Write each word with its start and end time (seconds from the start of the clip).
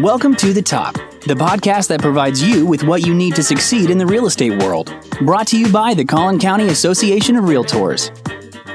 Welcome 0.00 0.34
to 0.36 0.52
The 0.52 0.60
Top, 0.60 0.94
the 0.94 1.34
podcast 1.34 1.86
that 1.86 2.02
provides 2.02 2.42
you 2.42 2.66
with 2.66 2.82
what 2.82 3.06
you 3.06 3.14
need 3.14 3.36
to 3.36 3.44
succeed 3.44 3.90
in 3.90 3.96
the 3.96 4.04
real 4.04 4.26
estate 4.26 4.60
world. 4.60 4.92
Brought 5.20 5.46
to 5.48 5.58
you 5.58 5.72
by 5.72 5.94
the 5.94 6.04
Collin 6.04 6.40
County 6.40 6.66
Association 6.66 7.36
of 7.36 7.44
Realtors. 7.44 8.10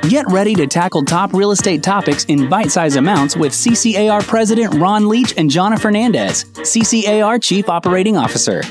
Get 0.10 0.26
ready 0.30 0.56
to 0.56 0.66
tackle 0.66 1.04
top 1.04 1.34
real 1.34 1.52
estate 1.52 1.84
topics 1.84 2.24
in 2.26 2.48
bite 2.48 2.72
sized 2.72 2.96
amounts 2.96 3.36
with 3.36 3.52
CCAR 3.52 4.26
President 4.26 4.74
Ron 4.76 5.10
Leach 5.10 5.34
and 5.36 5.50
Jonna 5.50 5.78
Fernandez, 5.78 6.46
CCAR 6.46 7.44
Chief 7.44 7.68
Operating 7.68 8.16
Officer. 8.16 8.64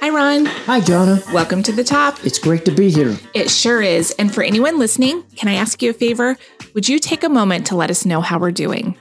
Hi, 0.00 0.10
Ron. 0.10 0.44
Hi, 0.44 0.80
Jonna. 0.80 1.32
Welcome 1.32 1.62
to 1.62 1.72
the 1.72 1.82
top. 1.82 2.26
It's 2.26 2.38
great 2.38 2.64
to 2.66 2.70
be 2.70 2.90
here. 2.90 3.16
It 3.32 3.50
sure 3.50 3.80
is. 3.80 4.10
And 4.18 4.34
for 4.34 4.42
anyone 4.42 4.78
listening, 4.78 5.22
can 5.34 5.48
I 5.48 5.54
ask 5.54 5.80
you 5.80 5.90
a 5.90 5.94
favor? 5.94 6.36
Would 6.74 6.88
you 6.88 6.98
take 6.98 7.22
a 7.22 7.28
moment 7.28 7.68
to 7.68 7.76
let 7.76 7.88
us 7.88 8.04
know 8.04 8.20
how 8.20 8.40
we're 8.40 8.50
doing? 8.50 8.98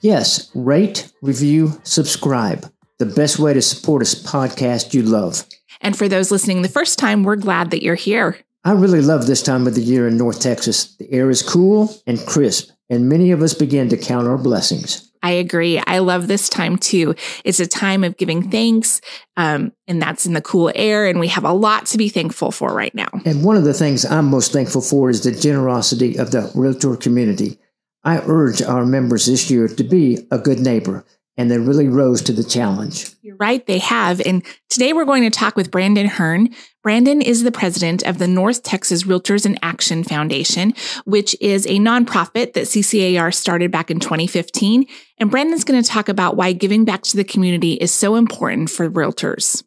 Yes, 0.00 0.50
rate, 0.56 1.12
review, 1.22 1.80
subscribe. 1.84 2.68
The 2.98 3.06
best 3.06 3.38
way 3.38 3.54
to 3.54 3.62
support 3.62 4.02
a 4.02 4.06
podcast 4.06 4.92
you 4.92 5.04
love. 5.04 5.44
And 5.80 5.96
for 5.96 6.08
those 6.08 6.32
listening 6.32 6.62
the 6.62 6.68
first 6.68 6.98
time, 6.98 7.22
we're 7.22 7.36
glad 7.36 7.70
that 7.70 7.84
you're 7.84 7.94
here. 7.94 8.38
I 8.64 8.72
really 8.72 9.00
love 9.00 9.28
this 9.28 9.40
time 9.40 9.68
of 9.68 9.76
the 9.76 9.82
year 9.82 10.08
in 10.08 10.16
North 10.16 10.40
Texas. 10.40 10.96
The 10.96 11.12
air 11.12 11.30
is 11.30 11.42
cool 11.42 11.94
and 12.08 12.18
crisp, 12.26 12.72
and 12.90 13.08
many 13.08 13.30
of 13.30 13.40
us 13.40 13.54
begin 13.54 13.88
to 13.90 13.96
count 13.96 14.26
our 14.26 14.38
blessings. 14.38 15.11
I 15.22 15.32
agree. 15.32 15.80
I 15.86 15.98
love 15.98 16.26
this 16.26 16.48
time 16.48 16.76
too. 16.76 17.14
It's 17.44 17.60
a 17.60 17.66
time 17.66 18.04
of 18.04 18.16
giving 18.16 18.50
thanks, 18.50 19.00
um, 19.36 19.72
and 19.86 20.02
that's 20.02 20.26
in 20.26 20.32
the 20.32 20.42
cool 20.42 20.72
air, 20.74 21.06
and 21.06 21.20
we 21.20 21.28
have 21.28 21.44
a 21.44 21.52
lot 21.52 21.86
to 21.86 21.98
be 21.98 22.08
thankful 22.08 22.50
for 22.50 22.74
right 22.74 22.94
now. 22.94 23.08
And 23.24 23.44
one 23.44 23.56
of 23.56 23.64
the 23.64 23.74
things 23.74 24.04
I'm 24.04 24.26
most 24.26 24.52
thankful 24.52 24.80
for 24.80 25.10
is 25.10 25.22
the 25.22 25.32
generosity 25.32 26.16
of 26.16 26.30
the 26.32 26.50
realtor 26.54 26.96
community. 26.96 27.58
I 28.04 28.18
urge 28.26 28.62
our 28.62 28.84
members 28.84 29.26
this 29.26 29.50
year 29.50 29.68
to 29.68 29.84
be 29.84 30.26
a 30.30 30.38
good 30.38 30.58
neighbor, 30.58 31.04
and 31.36 31.50
they 31.50 31.58
really 31.58 31.88
rose 31.88 32.20
to 32.22 32.32
the 32.32 32.44
challenge. 32.44 33.10
You're 33.22 33.36
right, 33.36 33.66
they 33.66 33.78
have. 33.78 34.20
And 34.20 34.44
today 34.68 34.92
we're 34.92 35.04
going 35.04 35.22
to 35.22 35.30
talk 35.30 35.56
with 35.56 35.70
Brandon 35.70 36.06
Hearn. 36.06 36.50
Brandon 36.82 37.22
is 37.22 37.42
the 37.42 37.52
president 37.52 38.02
of 38.02 38.18
the 38.18 38.28
North 38.28 38.62
Texas 38.62 39.04
Realtors 39.04 39.46
in 39.46 39.58
Action 39.62 40.04
Foundation, 40.04 40.74
which 41.04 41.34
is 41.40 41.66
a 41.66 41.78
nonprofit 41.78 42.52
that 42.52 42.64
CCAR 42.64 43.32
started 43.34 43.70
back 43.70 43.90
in 43.90 44.00
2015. 44.00 44.86
And 45.18 45.30
Brandon's 45.30 45.64
going 45.64 45.82
to 45.82 45.88
talk 45.88 46.08
about 46.08 46.36
why 46.36 46.52
giving 46.52 46.84
back 46.84 47.02
to 47.04 47.16
the 47.16 47.24
community 47.24 47.74
is 47.74 47.92
so 47.92 48.16
important 48.16 48.68
for 48.68 48.90
realtors. 48.90 49.62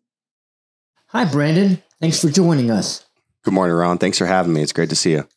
Hi, 1.08 1.26
Brandon. 1.26 1.82
Thanks 2.00 2.22
for 2.22 2.30
joining 2.30 2.70
us. 2.70 3.06
Good 3.44 3.54
morning, 3.54 3.76
Ron. 3.76 3.98
Thanks 3.98 4.18
for 4.18 4.26
having 4.26 4.54
me. 4.54 4.62
It's 4.62 4.74
great 4.74 4.90
to 4.90 4.96
see 4.96 5.12
you. 5.12 5.28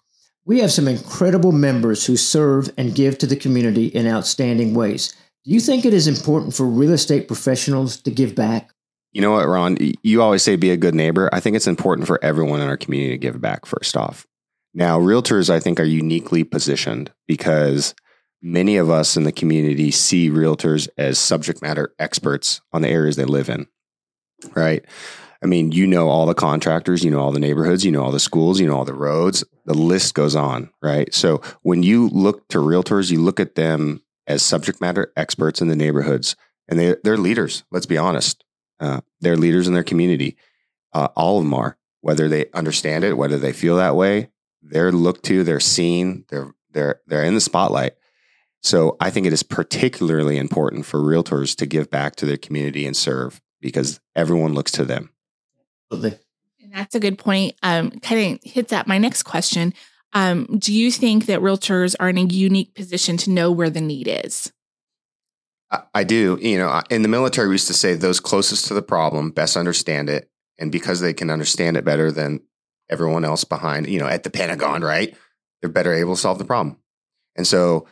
We 0.45 0.61
have 0.61 0.73
some 0.73 0.89
incredible 0.89 1.53
members 1.53 2.06
who 2.06 2.17
serve 2.17 2.71
and 2.77 2.95
give 2.95 3.19
to 3.19 3.27
the 3.27 3.37
community 3.37 3.87
in 3.87 4.06
outstanding 4.06 4.75
ways. 4.75 5.15
Do 5.49 5.55
you 5.55 5.61
think 5.61 5.87
it 5.87 5.95
is 5.95 6.07
important 6.07 6.53
for 6.53 6.67
real 6.67 6.93
estate 6.93 7.27
professionals 7.27 7.97
to 8.03 8.11
give 8.11 8.35
back? 8.35 8.75
You 9.13 9.23
know 9.23 9.33
what, 9.33 9.49
Ron? 9.49 9.79
You 10.03 10.21
always 10.21 10.43
say 10.43 10.57
be 10.57 10.73
a 10.73 10.77
good 10.77 10.95
neighbor. 10.95 11.31
I 11.33 11.41
think 11.41 11.57
it's 11.57 11.67
important 11.67 12.07
for 12.07 12.23
everyone 12.23 12.61
in 12.61 12.69
our 12.69 12.77
community 12.77 13.15
to 13.15 13.19
give 13.19 13.41
back 13.41 13.65
first 13.65 13.97
off. 13.97 14.27
Now, 14.75 15.01
realtors, 15.01 15.49
I 15.49 15.59
think, 15.59 15.81
are 15.81 15.85
uniquely 15.85 16.45
positioned 16.45 17.13
because 17.27 17.95
many 18.43 18.77
of 18.77 18.91
us 18.91 19.17
in 19.17 19.25
the 19.25 19.33
community 19.33 19.91
see 19.91 20.29
realtors 20.29 20.87
as 20.99 21.19
subject 21.19 21.62
matter 21.62 21.95
experts 21.99 22.61
on 22.75 22.83
the 22.83 22.91
areas 22.91 23.17
they 23.17 23.25
live 23.25 23.49
in, 23.49 23.69
right? 24.55 24.85
I 25.43 25.47
mean, 25.47 25.73
you 25.73 25.87
know 25.87 26.11
all 26.11 26.27
the 26.27 26.35
contractors, 26.35 27.03
you 27.03 27.11
know 27.11 27.21
all 27.21 27.33
the 27.33 27.41
neighborhoods, 27.41 27.87
you 27.87 27.91
know 27.91 28.05
all 28.05 28.12
the 28.12 28.21
schools, 28.21 28.61
you 28.61 28.67
know 28.67 28.77
all 28.77 28.85
the 28.85 28.93
roads. 28.93 29.45
The 29.65 29.73
list 29.73 30.12
goes 30.12 30.37
on, 30.37 30.69
right? 30.83 31.15
So 31.15 31.41
when 31.62 31.83
you 31.83 32.11
look 32.11 32.47
to 32.49 32.59
realtors, 32.59 33.11
you 33.11 33.23
look 33.23 33.41
at 33.41 33.55
them 33.55 34.03
as 34.29 34.43
subject 34.43 34.81
matter 34.81 35.12
experts 35.17 35.61
in 35.61 35.69
the 35.69 35.75
neighborhoods, 35.75 36.37
and 36.69 36.79
they 36.79 36.95
they're 37.03 37.17
leaders. 37.17 37.65
Let's 37.72 37.87
be 37.87 37.99
honest, 37.99 38.44
uh, 38.78 39.00
they're 39.21 39.37
leaders 39.37 39.66
in 39.66 39.75
their 39.75 39.83
community. 39.83 40.37
Uh, 40.93 41.09
all 41.16 41.39
of 41.39 41.44
them 41.44 41.55
are, 41.55 41.77
whether 42.03 42.28
they 42.28 42.47
understand 42.55 43.03
it, 43.03 43.16
whether 43.16 43.39
they 43.39 43.53
feel 43.53 43.77
that 43.77 43.97
way. 43.97 44.31
They're 44.62 44.93
looked 44.93 45.25
to, 45.27 45.43
they're 45.43 45.61
seen, 45.61 46.25
they're 46.28 46.55
they're 46.71 47.00
they're 47.06 47.25
in 47.25 47.34
the 47.34 47.41
spotlight. 47.41 47.94
So 48.62 48.97
I 49.00 49.11
think 49.11 49.27
it 49.27 49.33
is 49.33 49.43
particularly 49.43 50.37
important 50.37 50.84
for 50.84 50.99
realtors 51.00 51.56
to 51.56 51.66
give 51.66 51.91
back 51.91 52.16
to 52.16 52.27
their 52.27 52.37
community 52.37 52.87
and 52.87 52.97
serve 52.97 53.41
because 53.60 54.00
everyone 54.16 54.53
looks 54.53 54.72
to 54.72 54.84
them. 54.84 55.10
And 56.62 56.72
that's 56.72 56.95
a 56.95 57.00
good 57.00 57.19
point. 57.19 57.55
Um, 57.62 57.91
kind 58.00 58.34
of 58.34 58.50
hits 58.50 58.72
at 58.72 58.87
my 58.87 58.99
next 58.99 59.22
question. 59.22 59.72
Um, 60.13 60.47
do 60.59 60.73
you 60.73 60.91
think 60.91 61.27
that 61.27 61.41
realtors 61.41 61.95
are 62.01 62.09
in 62.09 62.19
a 62.19 62.23
unique 62.23 62.75
position 62.75 63.17
to 63.19 63.31
know 63.31 63.53
where 63.53 63.71
the 63.71 63.81
need 63.81 64.09
is? 64.09 64.53
I, 65.71 65.83
I 65.95 66.05
do. 66.05 66.39
You 66.41 66.59
know, 66.59 66.83
in 66.91 67.03
the 67.03 67.09
military, 67.09 67.49
we 67.49 67.55
used 67.55 67.67
to 67.69 67.75
say 67.75 67.95
those 67.95 68.21
closest 68.21 68.67
to 68.67 68.75
the 68.75 68.83
problem 68.83 69.31
best 69.31 69.57
understand 69.57 70.09
it. 70.09 70.31
And 70.59 70.73
because 70.73 71.01
they 71.01 71.13
can 71.13 71.31
understand 71.31 71.77
it 71.77 71.85
better 71.85 72.11
than 72.11 72.41
everyone 72.91 73.25
else 73.25 73.45
behind, 73.45 73.89
you 73.89 74.01
know, 74.01 74.09
at 74.09 74.25
the 74.25 74.31
Pentagon, 74.31 74.83
right? 74.83 75.17
They're 75.61 75.71
better 75.71 75.93
able 75.93 76.15
to 76.15 76.21
solve 76.21 76.39
the 76.39 76.45
problem. 76.45 76.79
And 77.37 77.47
so 77.47 77.87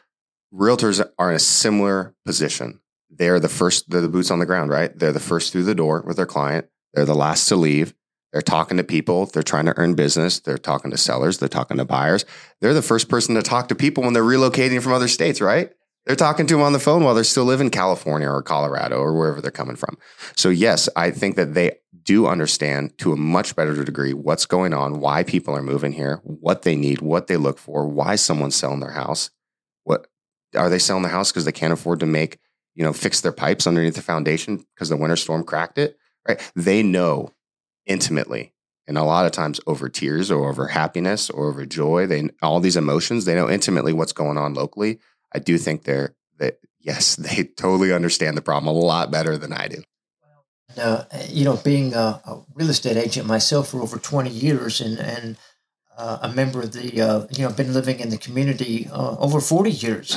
realtors 0.52 1.06
are 1.18 1.30
in 1.30 1.36
a 1.36 1.40
similar 1.40 2.14
position. 2.24 2.80
They're 3.10 3.38
the 3.38 3.48
first, 3.48 3.88
they're 3.88 4.00
the 4.00 4.08
boots 4.08 4.30
on 4.30 4.40
the 4.40 4.46
ground, 4.46 4.70
right? 4.70 4.96
They're 4.98 5.12
the 5.12 5.20
first 5.20 5.52
through 5.52 5.64
the 5.64 5.74
door 5.74 6.02
with 6.04 6.16
their 6.16 6.26
client. 6.26 6.66
They're 6.92 7.04
the 7.04 7.14
last 7.14 7.46
to 7.48 7.56
leave. 7.56 7.94
They're 8.36 8.42
talking 8.42 8.76
to 8.76 8.84
people. 8.84 9.24
They're 9.24 9.42
trying 9.42 9.64
to 9.64 9.72
earn 9.78 9.94
business. 9.94 10.40
They're 10.40 10.58
talking 10.58 10.90
to 10.90 10.98
sellers. 10.98 11.38
They're 11.38 11.48
talking 11.48 11.78
to 11.78 11.86
buyers. 11.86 12.26
They're 12.60 12.74
the 12.74 12.82
first 12.82 13.08
person 13.08 13.34
to 13.34 13.40
talk 13.40 13.68
to 13.68 13.74
people 13.74 14.04
when 14.04 14.12
they're 14.12 14.22
relocating 14.22 14.82
from 14.82 14.92
other 14.92 15.08
states, 15.08 15.40
right? 15.40 15.70
They're 16.04 16.16
talking 16.16 16.46
to 16.48 16.54
them 16.56 16.62
on 16.62 16.74
the 16.74 16.78
phone 16.78 17.02
while 17.02 17.14
they're 17.14 17.24
still 17.24 17.46
living 17.46 17.68
in 17.68 17.70
California 17.70 18.28
or 18.28 18.42
Colorado 18.42 18.98
or 18.98 19.16
wherever 19.16 19.40
they're 19.40 19.50
coming 19.50 19.74
from. 19.74 19.96
So, 20.36 20.50
yes, 20.50 20.86
I 20.96 21.12
think 21.12 21.36
that 21.36 21.54
they 21.54 21.78
do 22.02 22.26
understand 22.26 22.98
to 22.98 23.14
a 23.14 23.16
much 23.16 23.56
better 23.56 23.82
degree 23.82 24.12
what's 24.12 24.44
going 24.44 24.74
on, 24.74 25.00
why 25.00 25.22
people 25.22 25.56
are 25.56 25.62
moving 25.62 25.92
here, 25.92 26.20
what 26.22 26.60
they 26.60 26.76
need, 26.76 27.00
what 27.00 27.28
they 27.28 27.38
look 27.38 27.56
for, 27.56 27.88
why 27.88 28.16
someone's 28.16 28.54
selling 28.54 28.80
their 28.80 28.90
house. 28.90 29.30
What 29.84 30.08
are 30.54 30.68
they 30.68 30.78
selling 30.78 31.04
the 31.04 31.08
house 31.08 31.32
because 31.32 31.46
they 31.46 31.52
can't 31.52 31.72
afford 31.72 32.00
to 32.00 32.06
make, 32.06 32.38
you 32.74 32.84
know, 32.84 32.92
fix 32.92 33.22
their 33.22 33.32
pipes 33.32 33.66
underneath 33.66 33.94
the 33.94 34.02
foundation 34.02 34.62
because 34.74 34.90
the 34.90 34.98
winter 34.98 35.16
storm 35.16 35.42
cracked 35.42 35.78
it? 35.78 35.96
Right? 36.28 36.52
They 36.54 36.82
know 36.82 37.32
intimately. 37.86 38.52
And 38.88 38.96
a 38.96 39.02
lot 39.02 39.26
of 39.26 39.32
times 39.32 39.60
over 39.66 39.88
tears 39.88 40.30
or 40.30 40.48
over 40.48 40.68
happiness 40.68 41.28
or 41.28 41.48
over 41.48 41.66
joy 41.66 42.06
they 42.06 42.28
all 42.40 42.60
these 42.60 42.76
emotions 42.76 43.24
they 43.24 43.34
know 43.34 43.50
intimately 43.50 43.92
what's 43.92 44.12
going 44.12 44.38
on 44.38 44.54
locally. 44.54 45.00
I 45.34 45.38
do 45.38 45.58
think 45.58 45.84
they're 45.84 46.14
that 46.38 46.58
yes 46.78 47.16
they 47.16 47.44
totally 47.44 47.92
understand 47.92 48.36
the 48.36 48.42
problem 48.42 48.74
a 48.74 48.78
lot 48.78 49.10
better 49.10 49.36
than 49.36 49.52
i 49.52 49.68
do. 49.68 49.82
Uh, 50.76 51.04
you 51.28 51.44
know 51.44 51.56
being 51.56 51.94
a, 51.94 52.20
a, 52.24 52.42
real 52.54 52.68
estate 52.68 52.96
agent 52.96 53.26
myself 53.26 53.70
for 53.70 53.80
over 53.80 53.96
20 53.98 54.28
years 54.28 54.80
and 54.80 54.98
and 54.98 55.36
uh, 55.96 56.18
a 56.22 56.28
member 56.28 56.60
of 56.60 56.72
the 56.72 57.00
uh, 57.00 57.26
you 57.30 57.42
know 57.42 57.52
been 57.52 57.72
living 57.72 57.98
in 57.98 58.10
the 58.10 58.18
community 58.18 58.88
uh, 58.92 59.16
over 59.18 59.40
40 59.40 59.70
years 59.70 60.16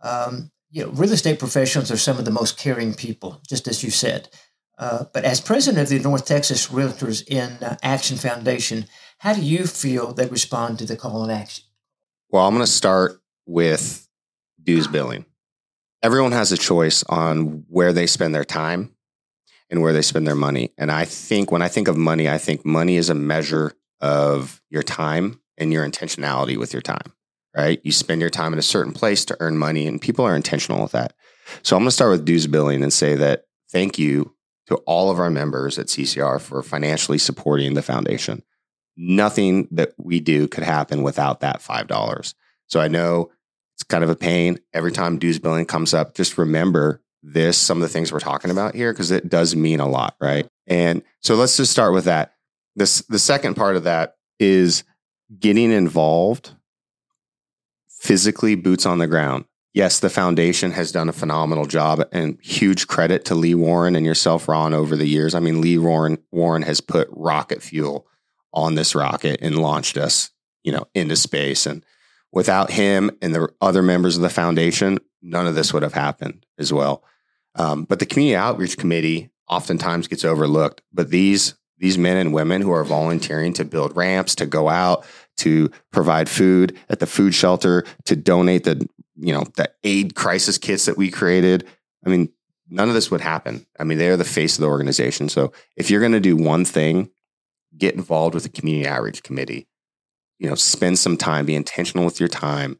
um, 0.00 0.50
you 0.70 0.84
know 0.84 0.90
real 0.90 1.12
estate 1.12 1.38
professionals 1.38 1.90
are 1.90 1.96
some 1.96 2.18
of 2.18 2.24
the 2.24 2.30
most 2.30 2.58
caring 2.58 2.94
people 2.94 3.40
just 3.48 3.68
as 3.68 3.84
you 3.84 3.90
said 3.90 4.28
uh, 4.78 5.04
but 5.12 5.24
as 5.24 5.40
president 5.40 5.82
of 5.82 5.88
the 5.88 5.98
North 5.98 6.24
Texas 6.24 6.68
Realtors 6.68 7.26
in 7.28 7.62
uh, 7.62 7.76
Action 7.82 8.16
Foundation, 8.16 8.86
how 9.18 9.34
do 9.34 9.42
you 9.42 9.66
feel 9.66 10.12
they 10.12 10.26
respond 10.26 10.78
to 10.78 10.86
the 10.86 10.96
call 10.96 11.26
to 11.26 11.32
action? 11.32 11.64
Well, 12.30 12.46
I'm 12.46 12.54
going 12.54 12.64
to 12.64 12.70
start 12.70 13.20
with 13.46 14.08
dues 14.62 14.86
billing. 14.86 15.26
Everyone 16.02 16.32
has 16.32 16.50
a 16.50 16.56
choice 16.56 17.04
on 17.04 17.64
where 17.68 17.92
they 17.92 18.06
spend 18.06 18.34
their 18.34 18.44
time 18.44 18.94
and 19.70 19.80
where 19.80 19.92
they 19.92 20.02
spend 20.02 20.26
their 20.26 20.34
money. 20.34 20.72
And 20.76 20.90
I 20.90 21.04
think 21.04 21.52
when 21.52 21.62
I 21.62 21.68
think 21.68 21.88
of 21.88 21.96
money, 21.96 22.28
I 22.28 22.38
think 22.38 22.64
money 22.64 22.96
is 22.96 23.10
a 23.10 23.14
measure 23.14 23.72
of 24.00 24.60
your 24.68 24.82
time 24.82 25.40
and 25.56 25.72
your 25.72 25.88
intentionality 25.88 26.56
with 26.56 26.72
your 26.72 26.82
time, 26.82 27.12
right? 27.56 27.80
You 27.84 27.92
spend 27.92 28.20
your 28.20 28.30
time 28.30 28.52
in 28.52 28.58
a 28.58 28.62
certain 28.62 28.92
place 28.92 29.24
to 29.26 29.36
earn 29.38 29.56
money, 29.56 29.86
and 29.86 30.00
people 30.00 30.24
are 30.24 30.34
intentional 30.34 30.82
with 30.82 30.92
that. 30.92 31.14
So 31.62 31.76
I'm 31.76 31.82
going 31.82 31.88
to 31.88 31.94
start 31.94 32.10
with 32.10 32.24
dues 32.24 32.46
billing 32.46 32.82
and 32.82 32.92
say 32.92 33.14
that 33.14 33.44
thank 33.70 33.98
you 33.98 34.34
to 34.66 34.76
all 34.86 35.10
of 35.10 35.18
our 35.18 35.30
members 35.30 35.78
at 35.78 35.86
CCR 35.86 36.40
for 36.40 36.62
financially 36.62 37.18
supporting 37.18 37.74
the 37.74 37.82
foundation. 37.82 38.42
Nothing 38.96 39.68
that 39.70 39.92
we 39.98 40.20
do 40.20 40.48
could 40.48 40.64
happen 40.64 41.02
without 41.02 41.40
that 41.40 41.60
$5. 41.60 42.34
So 42.66 42.80
I 42.80 42.88
know 42.88 43.30
it's 43.74 43.82
kind 43.82 44.04
of 44.04 44.10
a 44.10 44.16
pain 44.16 44.58
every 44.72 44.92
time 44.92 45.18
dues 45.18 45.38
billing 45.38 45.66
comes 45.66 45.94
up. 45.94 46.14
Just 46.14 46.38
remember 46.38 47.02
this, 47.22 47.56
some 47.56 47.78
of 47.78 47.82
the 47.82 47.88
things 47.88 48.12
we're 48.12 48.20
talking 48.20 48.50
about 48.50 48.74
here, 48.74 48.92
because 48.92 49.10
it 49.10 49.28
does 49.28 49.56
mean 49.56 49.80
a 49.80 49.88
lot, 49.88 50.16
right? 50.20 50.46
And 50.66 51.02
so 51.20 51.34
let's 51.34 51.56
just 51.56 51.72
start 51.72 51.92
with 51.92 52.04
that. 52.04 52.34
This, 52.76 53.02
the 53.02 53.18
second 53.18 53.54
part 53.54 53.76
of 53.76 53.84
that 53.84 54.16
is 54.38 54.84
getting 55.38 55.72
involved 55.72 56.52
physically, 57.88 58.54
boots 58.54 58.86
on 58.86 58.98
the 58.98 59.06
ground 59.06 59.44
yes, 59.74 60.00
the 60.00 60.10
foundation 60.10 60.72
has 60.72 60.92
done 60.92 61.08
a 61.08 61.12
phenomenal 61.12 61.66
job 61.66 62.06
and 62.12 62.38
huge 62.42 62.86
credit 62.86 63.24
to 63.26 63.34
Lee 63.34 63.54
Warren 63.54 63.96
and 63.96 64.06
yourself, 64.06 64.48
Ron, 64.48 64.74
over 64.74 64.96
the 64.96 65.06
years. 65.06 65.34
I 65.34 65.40
mean, 65.40 65.60
Lee 65.60 65.78
Warren, 65.78 66.18
Warren 66.30 66.62
has 66.62 66.80
put 66.80 67.08
rocket 67.10 67.62
fuel 67.62 68.06
on 68.52 68.74
this 68.74 68.94
rocket 68.94 69.40
and 69.40 69.58
launched 69.58 69.96
us, 69.96 70.30
you 70.62 70.72
know, 70.72 70.86
into 70.94 71.16
space. 71.16 71.66
And 71.66 71.84
Without 72.32 72.70
him 72.70 73.10
and 73.20 73.34
the 73.34 73.48
other 73.60 73.82
members 73.82 74.16
of 74.16 74.22
the 74.22 74.30
foundation, 74.30 74.98
none 75.20 75.46
of 75.46 75.54
this 75.54 75.72
would 75.72 75.82
have 75.82 75.92
happened 75.92 76.46
as 76.58 76.72
well. 76.72 77.04
Um, 77.54 77.84
but 77.84 77.98
the 77.98 78.06
community 78.06 78.34
outreach 78.34 78.78
committee 78.78 79.30
oftentimes 79.48 80.08
gets 80.08 80.24
overlooked. 80.24 80.80
But 80.92 81.10
these 81.10 81.54
these 81.76 81.98
men 81.98 82.16
and 82.16 82.32
women 82.32 82.62
who 82.62 82.70
are 82.70 82.84
volunteering 82.84 83.52
to 83.54 83.64
build 83.64 83.96
ramps, 83.96 84.36
to 84.36 84.46
go 84.46 84.68
out, 84.68 85.04
to 85.42 85.70
provide 85.90 86.28
food 86.28 86.78
at 86.88 87.00
the 87.00 87.06
food 87.06 87.34
shelter, 87.34 87.84
to 88.06 88.16
donate 88.16 88.64
the 88.64 88.88
you 89.16 89.32
know 89.32 89.44
the 89.56 89.70
aid 89.84 90.14
crisis 90.14 90.58
kits 90.58 90.86
that 90.86 90.96
we 90.96 91.10
created. 91.10 91.66
I 92.04 92.08
mean, 92.08 92.30
none 92.68 92.88
of 92.88 92.94
this 92.94 93.10
would 93.10 93.20
happen. 93.20 93.66
I 93.78 93.84
mean, 93.84 93.98
they're 93.98 94.16
the 94.16 94.24
face 94.24 94.56
of 94.56 94.62
the 94.62 94.68
organization. 94.68 95.28
So 95.28 95.52
if 95.76 95.90
you're 95.90 96.00
going 96.00 96.12
to 96.12 96.20
do 96.20 96.36
one 96.36 96.64
thing, 96.64 97.10
get 97.76 97.94
involved 97.94 98.34
with 98.34 98.42
the 98.42 98.48
community 98.48 98.88
outreach 98.88 99.22
committee. 99.22 99.68
You 100.38 100.48
know, 100.48 100.54
spend 100.54 100.98
some 100.98 101.16
time, 101.16 101.46
be 101.46 101.54
intentional 101.54 102.04
with 102.04 102.18
your 102.18 102.28
time. 102.28 102.78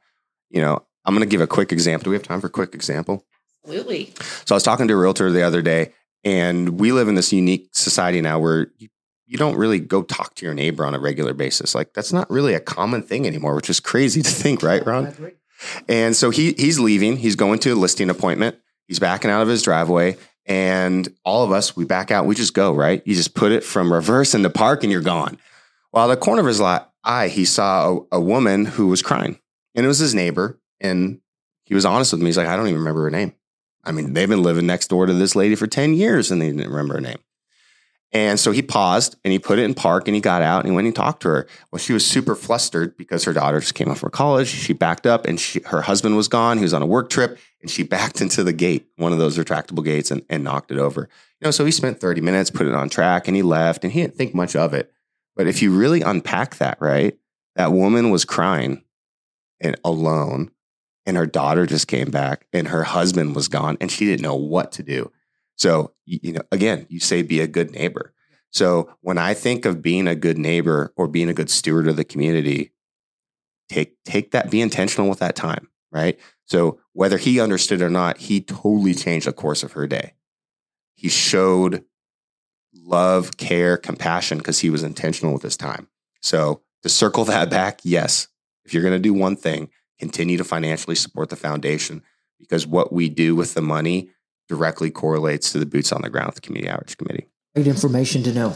You 0.50 0.60
know, 0.60 0.84
I'm 1.04 1.14
going 1.14 1.26
to 1.26 1.30
give 1.30 1.40
a 1.40 1.46
quick 1.46 1.72
example. 1.72 2.04
Do 2.04 2.10
we 2.10 2.16
have 2.16 2.24
time 2.24 2.40
for 2.40 2.48
a 2.48 2.50
quick 2.50 2.74
example? 2.74 3.24
Absolutely. 3.64 4.12
So 4.44 4.54
I 4.54 4.56
was 4.56 4.64
talking 4.64 4.88
to 4.88 4.94
a 4.94 4.96
realtor 4.96 5.30
the 5.30 5.42
other 5.42 5.62
day, 5.62 5.92
and 6.24 6.80
we 6.80 6.90
live 6.90 7.08
in 7.08 7.14
this 7.14 7.32
unique 7.32 7.68
society 7.72 8.20
now 8.20 8.40
where 8.40 8.68
you, 8.78 8.88
you 9.32 9.38
don't 9.38 9.56
really 9.56 9.80
go 9.80 10.02
talk 10.02 10.34
to 10.34 10.44
your 10.44 10.52
neighbor 10.52 10.84
on 10.84 10.94
a 10.94 10.98
regular 10.98 11.32
basis. 11.32 11.74
Like 11.74 11.94
that's 11.94 12.12
not 12.12 12.30
really 12.30 12.52
a 12.52 12.60
common 12.60 13.02
thing 13.02 13.26
anymore, 13.26 13.54
which 13.54 13.70
is 13.70 13.80
crazy 13.80 14.20
to 14.20 14.30
think, 14.30 14.62
right, 14.62 14.84
Ron? 14.84 15.32
And 15.88 16.14
so 16.14 16.28
he 16.28 16.52
he's 16.52 16.78
leaving. 16.78 17.16
He's 17.16 17.34
going 17.34 17.58
to 17.60 17.70
a 17.70 17.74
listing 17.74 18.10
appointment. 18.10 18.56
He's 18.86 18.98
backing 18.98 19.30
out 19.30 19.40
of 19.40 19.48
his 19.48 19.62
driveway. 19.62 20.18
And 20.44 21.08
all 21.24 21.44
of 21.44 21.52
us, 21.52 21.74
we 21.74 21.86
back 21.86 22.10
out. 22.10 22.26
We 22.26 22.34
just 22.34 22.52
go, 22.52 22.74
right? 22.74 23.02
You 23.06 23.14
just 23.14 23.34
put 23.34 23.52
it 23.52 23.64
from 23.64 23.92
reverse 23.92 24.34
in 24.34 24.42
the 24.42 24.50
park 24.50 24.82
and 24.82 24.92
you're 24.92 25.00
gone. 25.00 25.38
While 25.92 26.08
the 26.08 26.16
corner 26.16 26.40
of 26.40 26.46
his 26.46 26.60
lot, 26.60 26.92
eye, 27.02 27.28
he 27.28 27.44
saw 27.46 28.00
a, 28.12 28.16
a 28.16 28.20
woman 28.20 28.66
who 28.66 28.88
was 28.88 29.02
crying. 29.02 29.38
And 29.74 29.86
it 29.86 29.88
was 29.88 29.98
his 29.98 30.14
neighbor. 30.14 30.60
And 30.80 31.20
he 31.64 31.74
was 31.74 31.86
honest 31.86 32.12
with 32.12 32.20
me. 32.20 32.26
He's 32.26 32.36
like, 32.36 32.48
I 32.48 32.56
don't 32.56 32.66
even 32.66 32.80
remember 32.80 33.04
her 33.04 33.10
name. 33.10 33.34
I 33.84 33.92
mean, 33.92 34.12
they've 34.12 34.28
been 34.28 34.42
living 34.42 34.66
next 34.66 34.88
door 34.88 35.06
to 35.06 35.14
this 35.14 35.36
lady 35.36 35.54
for 35.54 35.66
10 35.66 35.94
years 35.94 36.30
and 36.30 36.42
they 36.42 36.48
didn't 36.50 36.68
remember 36.68 36.94
her 36.94 37.00
name. 37.00 37.18
And 38.14 38.38
so 38.38 38.52
he 38.52 38.60
paused 38.60 39.16
and 39.24 39.32
he 39.32 39.38
put 39.38 39.58
it 39.58 39.62
in 39.62 39.72
park 39.72 40.06
and 40.06 40.14
he 40.14 40.20
got 40.20 40.42
out 40.42 40.60
and 40.60 40.68
he 40.68 40.74
went 40.74 40.86
and 40.86 40.94
talked 40.94 41.22
to 41.22 41.28
her. 41.28 41.46
Well, 41.70 41.78
she 41.78 41.94
was 41.94 42.04
super 42.04 42.34
flustered 42.34 42.96
because 42.98 43.24
her 43.24 43.32
daughter 43.32 43.58
just 43.58 43.74
came 43.74 43.88
off 43.88 44.00
from 44.00 44.10
college. 44.10 44.48
She 44.48 44.74
backed 44.74 45.06
up 45.06 45.26
and 45.26 45.40
she, 45.40 45.60
her 45.66 45.80
husband 45.80 46.16
was 46.16 46.28
gone. 46.28 46.58
He 46.58 46.62
was 46.62 46.74
on 46.74 46.82
a 46.82 46.86
work 46.86 47.08
trip 47.08 47.38
and 47.62 47.70
she 47.70 47.82
backed 47.82 48.20
into 48.20 48.44
the 48.44 48.52
gate, 48.52 48.86
one 48.96 49.12
of 49.12 49.18
those 49.18 49.38
retractable 49.38 49.82
gates, 49.82 50.10
and, 50.10 50.22
and 50.28 50.44
knocked 50.44 50.70
it 50.70 50.78
over. 50.78 51.08
You 51.40 51.46
know, 51.46 51.50
so 51.50 51.64
he 51.64 51.72
spent 51.72 52.00
30 52.00 52.20
minutes, 52.20 52.50
put 52.50 52.66
it 52.66 52.74
on 52.74 52.90
track, 52.90 53.28
and 53.28 53.36
he 53.36 53.42
left 53.42 53.82
and 53.82 53.92
he 53.92 54.02
didn't 54.02 54.16
think 54.16 54.34
much 54.34 54.54
of 54.54 54.74
it. 54.74 54.92
But 55.34 55.46
if 55.46 55.62
you 55.62 55.74
really 55.74 56.02
unpack 56.02 56.56
that, 56.56 56.76
right, 56.80 57.16
that 57.56 57.72
woman 57.72 58.10
was 58.10 58.26
crying 58.26 58.84
and 59.58 59.76
alone 59.84 60.50
and 61.06 61.16
her 61.16 61.26
daughter 61.26 61.66
just 61.66 61.88
came 61.88 62.10
back 62.10 62.46
and 62.52 62.68
her 62.68 62.84
husband 62.84 63.34
was 63.34 63.48
gone 63.48 63.76
and 63.80 63.90
she 63.90 64.04
didn't 64.04 64.22
know 64.22 64.36
what 64.36 64.72
to 64.72 64.82
do. 64.82 65.10
So, 65.62 65.92
you 66.06 66.32
know, 66.32 66.40
again, 66.50 66.86
you 66.88 66.98
say 66.98 67.22
be 67.22 67.38
a 67.38 67.46
good 67.46 67.70
neighbor. 67.70 68.12
So 68.50 68.92
when 69.00 69.16
I 69.16 69.32
think 69.32 69.64
of 69.64 69.80
being 69.80 70.08
a 70.08 70.16
good 70.16 70.36
neighbor 70.36 70.92
or 70.96 71.06
being 71.06 71.28
a 71.28 71.34
good 71.34 71.48
steward 71.48 71.86
of 71.86 71.94
the 71.94 72.02
community, 72.04 72.72
take 73.68 73.94
take 74.02 74.32
that, 74.32 74.50
be 74.50 74.60
intentional 74.60 75.08
with 75.08 75.20
that 75.20 75.36
time, 75.36 75.68
right? 75.92 76.18
So 76.46 76.80
whether 76.94 77.16
he 77.16 77.38
understood 77.38 77.80
or 77.80 77.90
not, 77.90 78.18
he 78.18 78.40
totally 78.40 78.92
changed 78.92 79.28
the 79.28 79.32
course 79.32 79.62
of 79.62 79.70
her 79.74 79.86
day. 79.86 80.14
He 80.96 81.08
showed 81.08 81.84
love, 82.74 83.36
care, 83.36 83.76
compassion 83.76 84.38
because 84.38 84.58
he 84.58 84.68
was 84.68 84.82
intentional 84.82 85.32
with 85.32 85.44
his 85.44 85.56
time. 85.56 85.86
So 86.22 86.62
to 86.82 86.88
circle 86.88 87.24
that 87.26 87.50
back, 87.50 87.82
yes, 87.84 88.26
if 88.64 88.74
you're 88.74 88.82
going 88.82 88.94
to 88.94 88.98
do 88.98 89.14
one 89.14 89.36
thing, 89.36 89.70
continue 90.00 90.38
to 90.38 90.44
financially 90.44 90.96
support 90.96 91.28
the 91.30 91.36
foundation 91.36 92.02
because 92.40 92.66
what 92.66 92.92
we 92.92 93.08
do 93.08 93.36
with 93.36 93.54
the 93.54 93.62
money 93.62 94.10
directly 94.52 94.90
correlates 94.90 95.50
to 95.50 95.58
the 95.58 95.64
boots 95.64 95.92
on 95.92 96.02
the 96.02 96.10
ground 96.10 96.26
with 96.26 96.34
the 96.34 96.40
community 96.42 96.70
outreach 96.70 96.98
committee. 96.98 97.26
Great 97.54 97.66
information 97.66 98.22
to 98.22 98.34
know. 98.34 98.54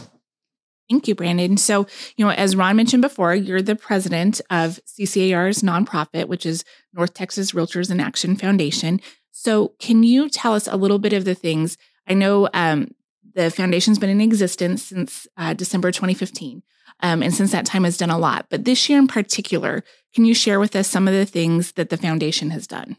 Thank 0.87 1.07
you, 1.07 1.15
Brandon. 1.15 1.57
So, 1.57 1.87
you 2.17 2.23
know, 2.23 2.31
as 2.31 2.55
Ron 2.55 2.75
mentioned 2.75 3.01
before, 3.01 3.33
you're 3.33 3.63
the 3.63 3.75
president 3.75 4.39
of 4.51 4.79
CCAR's 4.85 5.63
nonprofit, 5.63 6.27
which 6.27 6.45
is 6.45 6.63
North 6.93 7.15
Texas 7.15 7.51
Realtors 7.51 7.89
in 7.89 7.99
Action 7.99 8.35
Foundation. 8.35 9.01
So, 9.31 9.73
can 9.79 10.03
you 10.03 10.29
tell 10.29 10.53
us 10.53 10.67
a 10.67 10.77
little 10.77 10.99
bit 10.99 11.13
of 11.13 11.25
the 11.25 11.33
things? 11.33 11.77
I 12.07 12.13
know 12.13 12.47
um, 12.53 12.91
the 13.33 13.49
foundation's 13.49 13.97
been 13.97 14.11
in 14.11 14.21
existence 14.21 14.83
since 14.83 15.25
uh, 15.35 15.55
December 15.55 15.91
2015. 15.91 16.61
Um, 17.01 17.21
and 17.21 17.33
since 17.33 17.51
that 17.51 17.65
time 17.65 17.83
has 17.83 17.97
done 17.97 18.09
a 18.09 18.17
lot. 18.17 18.47
But 18.49 18.65
this 18.65 18.89
year 18.89 18.97
in 18.97 19.07
particular, 19.07 19.83
can 20.15 20.25
you 20.25 20.33
share 20.33 20.59
with 20.59 20.75
us 20.75 20.87
some 20.87 21.07
of 21.07 21.13
the 21.13 21.25
things 21.25 21.73
that 21.73 21.89
the 21.89 21.97
foundation 21.97 22.49
has 22.51 22.65
done? 22.65 22.97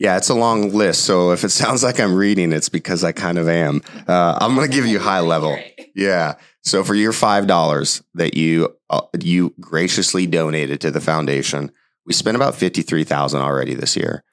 Yeah, 0.00 0.16
it's 0.16 0.30
a 0.30 0.34
long 0.34 0.72
list. 0.72 1.04
So 1.04 1.30
if 1.30 1.44
it 1.44 1.50
sounds 1.50 1.84
like 1.84 2.00
I'm 2.00 2.16
reading, 2.16 2.52
it's 2.52 2.70
because 2.70 3.04
I 3.04 3.12
kind 3.12 3.38
of 3.38 3.48
am. 3.48 3.82
Uh, 4.08 4.36
I'm 4.40 4.56
going 4.56 4.68
to 4.68 4.74
give 4.74 4.86
you 4.86 4.98
high 4.98 5.20
level. 5.20 5.56
Yeah. 5.94 6.34
So 6.62 6.82
for 6.82 6.94
your 6.94 7.12
five 7.12 7.46
dollars 7.46 8.02
that 8.14 8.34
you 8.34 8.76
uh, 8.88 9.02
you 9.18 9.54
graciously 9.60 10.26
donated 10.26 10.80
to 10.80 10.90
the 10.90 11.00
foundation, 11.00 11.70
we 12.04 12.12
spent 12.12 12.36
about 12.36 12.54
fifty 12.54 12.82
three 12.82 13.04
thousand 13.04 13.40
already 13.40 13.74
this 13.74 13.96
year. 13.96 14.24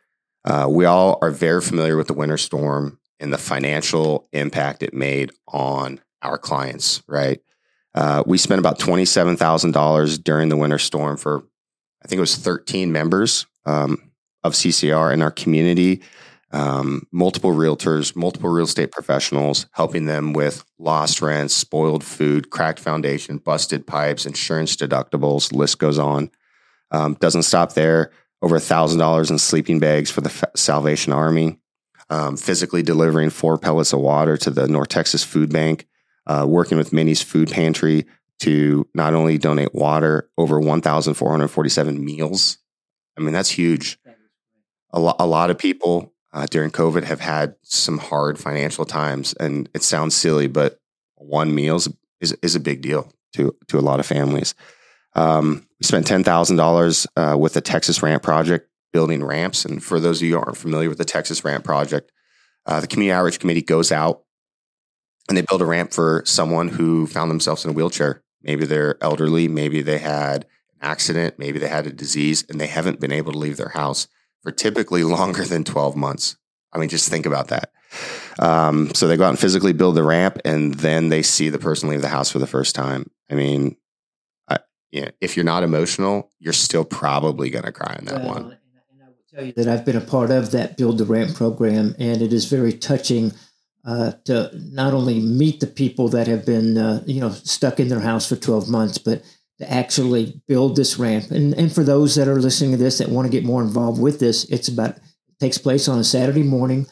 Uh, 0.44 0.68
we 0.70 0.86
all 0.86 1.20
are 1.22 1.32
very 1.32 1.62
familiar 1.62 1.98
with 1.98 2.08
the 2.08 2.14
winter 2.14 2.38
storm 2.38 3.00
and 3.20 3.34
the 3.34 3.38
financial 3.38 4.28
impact 4.32 4.84
it 4.84 4.94
made 4.94 5.32
on 5.48 6.00
our 6.22 6.38
clients. 6.38 7.02
Right. 7.08 7.42
Uh, 7.94 8.24
we 8.26 8.38
spent 8.38 8.60
about 8.60 8.80
twenty 8.80 9.06
seven 9.06 9.38
thousand 9.38 9.72
dollars 9.72 10.18
during 10.18 10.50
the 10.50 10.58
winter 10.58 10.80
storm 10.80 11.18
for 11.18 11.44
I 12.04 12.08
think 12.08 12.18
it 12.18 12.22
was 12.22 12.38
13 12.38 12.92
members 12.92 13.48
um, 13.66 14.07
of 14.48 14.54
CCR 14.54 15.14
in 15.14 15.22
our 15.22 15.32
community, 15.32 16.02
um, 16.52 17.04
multiple 17.12 17.52
realtors, 17.52 18.16
multiple 18.16 18.50
real 18.50 18.66
estate 18.66 18.92
professionals, 18.92 19.68
helping 19.72 20.06
them 20.06 20.34
with 20.34 20.64
lost 20.80 21.22
rents, 21.22 21.54
spoiled 21.54 22.04
food, 22.04 22.50
cracked 22.50 22.80
foundation, 22.80 23.38
busted 23.38 23.86
pipes, 23.86 24.26
insurance 24.26 24.76
deductibles. 24.76 25.52
List 25.52 25.80
goes 25.80 26.00
on. 26.00 26.32
Um, 26.92 27.16
doesn't 27.20 27.44
stop 27.44 27.74
there. 27.74 28.12
Over 28.42 28.58
$1,000 28.58 29.30
in 29.30 29.38
sleeping 29.40 29.80
bags 29.80 30.10
for 30.10 30.22
the 30.22 30.30
F- 30.30 30.46
Salvation 30.56 31.12
Army. 31.12 31.60
Um, 32.10 32.38
physically 32.38 32.84
delivering 32.84 33.32
four 33.32 33.58
pellets 33.58 33.92
of 33.92 34.00
water 34.00 34.38
to 34.38 34.50
the 34.50 34.66
North 34.70 34.88
Texas 34.88 35.26
Food 35.26 35.52
Bank, 35.52 35.86
uh, 36.26 36.46
working 36.48 36.78
with 36.78 36.94
Minnie's 36.94 37.22
Food 37.22 37.52
Pantry 37.52 38.06
to 38.40 38.88
not 38.94 39.14
only 39.14 39.38
donate 39.38 39.74
water, 39.74 40.30
over 40.38 40.58
1,447 40.58 42.06
meals. 42.06 42.60
I 43.18 43.22
mean, 43.22 43.34
that's 43.34 43.50
huge. 43.50 44.00
A, 44.92 45.00
lo- 45.00 45.16
a 45.20 45.28
lot 45.28 45.50
of 45.50 45.58
people 45.58 46.14
uh, 46.34 46.46
during 46.50 46.72
COVID 46.72 47.04
have 47.04 47.20
had 47.20 47.56
some 47.62 47.98
hard 47.98 48.40
financial 48.40 48.86
times, 48.86 49.34
and 49.34 49.70
it 49.74 49.84
sounds 49.84 50.16
silly, 50.16 50.48
but 50.48 50.80
one 51.16 51.54
meal 51.54 51.78
is, 51.78 51.90
is, 52.42 52.56
a 52.56 52.60
big 52.60 52.82
deal 52.82 53.12
to, 53.34 53.56
to 53.68 53.80
a 53.80 53.82
lot 53.82 54.00
of 54.00 54.06
families. 54.06 54.54
Um, 55.14 55.68
we 55.80 55.86
spent 55.86 56.08
$10,000 56.08 57.08
uh, 57.16 57.38
with 57.38 57.54
the 57.54 57.62
Texas 57.62 58.04
Ramp 58.04 58.24
Project 58.24 58.70
building 58.94 59.24
ramps. 59.24 59.66
And 59.66 59.84
for 59.84 60.00
those 60.00 60.22
of 60.22 60.28
you 60.28 60.36
who 60.36 60.40
aren't 60.40 60.58
familiar 60.58 60.90
with 60.90 60.98
the 61.00 61.06
Texas 61.06 61.44
Ramp 61.44 61.64
Project, 61.64 62.12
uh, 62.66 62.80
the 62.80 62.88
Community 62.88 63.14
Outreach 63.14 63.40
Committee 63.40 63.62
goes 63.62 63.92
out 63.92 64.24
and 65.28 65.38
they 65.38 65.42
build 65.42 65.62
a 65.62 65.66
ramp 65.66 65.92
for 65.92 66.24
someone 66.26 66.68
who 66.68 67.08
found 67.08 67.32
themselves 67.32 67.66
in 67.66 67.72
a 67.72 67.74
wheelchair 67.74 68.24
Maybe 68.48 68.66
they're 68.66 68.98
elderly. 69.02 69.48
Maybe 69.48 69.82
they 69.82 69.98
had 69.98 70.44
an 70.44 70.80
accident. 70.82 71.38
Maybe 71.38 71.60
they 71.60 71.68
had 71.68 71.88
a 71.88 71.92
disease 71.92 72.46
and 72.50 72.60
they 72.60 72.68
haven't 72.68 73.00
been 73.00 73.12
able 73.12 73.34
to 73.34 73.38
leave 73.38 73.58
their 73.58 73.70
house 73.70 74.08
for 74.48 74.54
typically 74.54 75.04
longer 75.04 75.44
than 75.44 75.66
12 75.66 75.98
months. 75.98 76.38
I 76.72 76.78
mean, 76.78 76.88
just 76.88 77.10
think 77.10 77.26
about 77.26 77.50
that. 77.50 77.70
Um, 78.40 78.94
so 78.94 79.06
they 79.06 79.18
go 79.18 79.26
out 79.26 79.32
and 79.32 79.40
physically 79.40 79.74
build 79.74 79.96
the 79.96 80.04
ramp 80.04 80.40
and 80.46 80.74
then 80.76 81.10
they 81.10 81.22
see 81.22 81.50
the 81.50 81.60
person 81.60 81.90
leave 81.90 82.02
the 82.02 82.08
house 82.08 82.32
for 82.32 82.40
the 82.40 82.48
first 82.48 82.74
time. 82.74 83.12
I 83.30 83.36
mean, 83.36 83.76
I, 84.48 84.60
yeah, 84.90 85.10
if 85.20 85.36
you're 85.36 85.44
not 85.44 85.64
emotional, 85.64 86.32
you're 86.40 86.54
still 86.54 86.86
probably 86.86 87.50
going 87.50 87.66
to 87.66 87.74
cry 87.74 87.98
in 88.00 88.06
that 88.06 88.22
well, 88.22 88.36
one. 88.36 88.44
And 88.44 89.04
I 89.04 89.08
will 89.08 89.16
tell 89.36 89.44
you 89.44 89.52
that 89.52 89.68
I've 89.68 89.84
been 89.84 89.98
a 89.98 90.02
part 90.02 90.32
of 90.32 90.52
that 90.52 90.78
Build 90.78 90.98
the 90.98 91.06
Ramp 91.06 91.36
program, 91.36 91.94
and 92.00 92.22
it 92.22 92.32
is 92.32 92.46
very 92.46 92.72
touching 92.72 93.34
uh, 93.86 94.14
to 94.26 94.50
not 94.54 94.94
only 94.94 95.20
meet 95.20 95.60
the 95.60 95.68
people 95.68 96.08
that 96.10 96.28
have 96.28 96.46
been 96.46 96.78
uh, 96.78 97.04
you 97.06 97.20
know 97.20 97.32
stuck 97.32 97.82
in 97.82 97.90
their 97.90 98.00
house 98.00 98.30
for 98.30 98.38
12 98.38 98.70
months, 98.70 98.98
but 98.98 99.24
to 99.60 99.72
actually 99.72 100.42
build 100.48 100.76
this 100.76 100.98
ramp. 100.98 101.32
And 101.32 101.54
and 101.54 101.72
for 101.72 101.84
those 101.84 102.16
that 102.16 102.28
are 102.28 102.40
listening 102.40 102.72
to 102.72 102.78
this 102.78 102.98
that 103.00 103.10
want 103.10 103.26
to 103.26 103.32
get 103.32 103.44
more 103.44 103.62
involved 103.62 104.02
with 104.02 104.20
this, 104.20 104.46
it's 104.46 104.68
about 104.68 104.98
it 104.98 105.40
takes 105.40 105.58
place 105.58 105.88
on 105.88 106.00
a 106.00 106.04
Saturday 106.04 106.44
morning, 106.44 106.88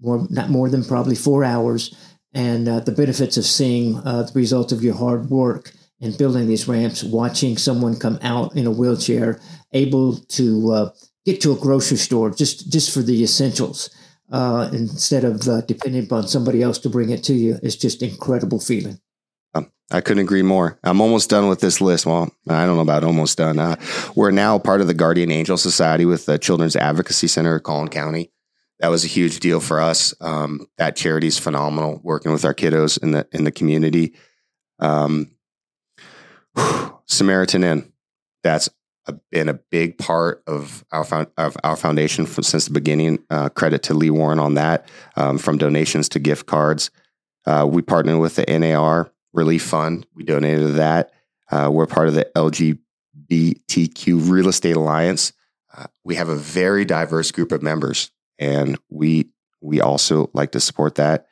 more 0.00 0.26
not 0.30 0.50
more 0.50 0.68
than 0.68 0.84
probably 0.84 1.16
four 1.16 1.44
hours, 1.44 1.94
and 2.32 2.68
uh, 2.68 2.80
the 2.80 2.92
benefits 2.92 3.36
of 3.36 3.44
seeing 3.44 3.96
uh, 3.98 4.22
the 4.22 4.32
result 4.34 4.72
of 4.72 4.84
your 4.84 4.94
hard 4.94 5.30
work 5.30 5.72
in 6.00 6.16
building 6.16 6.46
these 6.46 6.66
ramps, 6.66 7.04
watching 7.04 7.58
someone 7.58 7.94
come 7.94 8.18
out 8.22 8.56
in 8.56 8.66
a 8.66 8.70
wheelchair, 8.70 9.38
able 9.72 10.16
to 10.16 10.72
uh, 10.72 10.90
get 11.26 11.40
to 11.42 11.52
a 11.52 11.56
grocery 11.56 11.96
store 11.96 12.30
just 12.30 12.70
just 12.72 12.92
for 12.92 13.00
the 13.00 13.22
essentials 13.22 13.90
uh, 14.30 14.70
instead 14.72 15.24
of 15.24 15.46
uh, 15.48 15.60
depending 15.62 16.04
upon 16.04 16.28
somebody 16.28 16.62
else 16.62 16.78
to 16.78 16.88
bring 16.88 17.10
it 17.10 17.22
to 17.24 17.34
you 17.34 17.58
is 17.62 17.76
just 17.76 18.02
incredible 18.02 18.60
feeling. 18.60 18.98
Um, 19.54 19.70
I 19.90 20.00
couldn't 20.00 20.22
agree 20.22 20.42
more. 20.42 20.78
I'm 20.84 21.00
almost 21.00 21.30
done 21.30 21.48
with 21.48 21.60
this 21.60 21.80
list. 21.80 22.06
Well, 22.06 22.32
I 22.48 22.64
don't 22.64 22.76
know 22.76 22.82
about 22.82 23.04
almost 23.04 23.38
done. 23.38 23.58
Uh, 23.58 23.76
we're 24.14 24.30
now 24.30 24.58
part 24.58 24.80
of 24.80 24.86
the 24.86 24.94
Guardian 24.94 25.30
Angel 25.30 25.56
Society 25.56 26.04
with 26.04 26.26
the 26.26 26.38
Children's 26.38 26.76
Advocacy 26.76 27.26
Center 27.26 27.56
of 27.56 27.62
Collin 27.62 27.88
County. 27.88 28.30
That 28.78 28.88
was 28.88 29.04
a 29.04 29.08
huge 29.08 29.40
deal 29.40 29.60
for 29.60 29.80
us. 29.80 30.14
Um, 30.20 30.66
that 30.78 30.96
charity 30.96 31.26
is 31.26 31.38
phenomenal, 31.38 32.00
working 32.02 32.32
with 32.32 32.44
our 32.44 32.54
kiddos 32.54 33.02
in 33.02 33.10
the 33.10 33.28
in 33.32 33.44
the 33.44 33.52
community. 33.52 34.14
Um, 34.78 35.32
Samaritan 37.06 37.64
Inn, 37.64 37.92
that's 38.42 38.70
a, 39.06 39.12
been 39.30 39.48
a 39.48 39.54
big 39.54 39.98
part 39.98 40.42
of 40.46 40.84
our 40.92 41.26
of 41.36 41.56
our 41.62 41.76
foundation 41.76 42.24
from, 42.24 42.44
since 42.44 42.66
the 42.66 42.72
beginning. 42.72 43.18
Uh, 43.28 43.48
credit 43.50 43.82
to 43.84 43.94
Lee 43.94 44.10
Warren 44.10 44.38
on 44.38 44.54
that, 44.54 44.88
um, 45.16 45.36
from 45.36 45.58
donations 45.58 46.08
to 46.10 46.18
gift 46.18 46.46
cards. 46.46 46.90
Uh, 47.46 47.66
we 47.68 47.82
partnered 47.82 48.20
with 48.20 48.36
the 48.36 48.44
NAR 48.58 49.10
Relief 49.32 49.62
Fund. 49.62 50.06
We 50.14 50.24
donated 50.24 50.60
to 50.60 50.72
that. 50.74 51.12
Uh, 51.50 51.70
we're 51.72 51.86
part 51.86 52.08
of 52.08 52.14
the 52.14 52.30
LGBTQ 52.36 54.30
Real 54.30 54.48
Estate 54.48 54.76
Alliance. 54.76 55.32
Uh, 55.76 55.86
we 56.04 56.16
have 56.16 56.28
a 56.28 56.36
very 56.36 56.84
diverse 56.84 57.30
group 57.30 57.52
of 57.52 57.62
members, 57.62 58.10
and 58.38 58.78
we 58.88 59.30
we 59.60 59.80
also 59.80 60.30
like 60.32 60.52
to 60.52 60.60
support 60.60 60.96
that. 60.96 61.26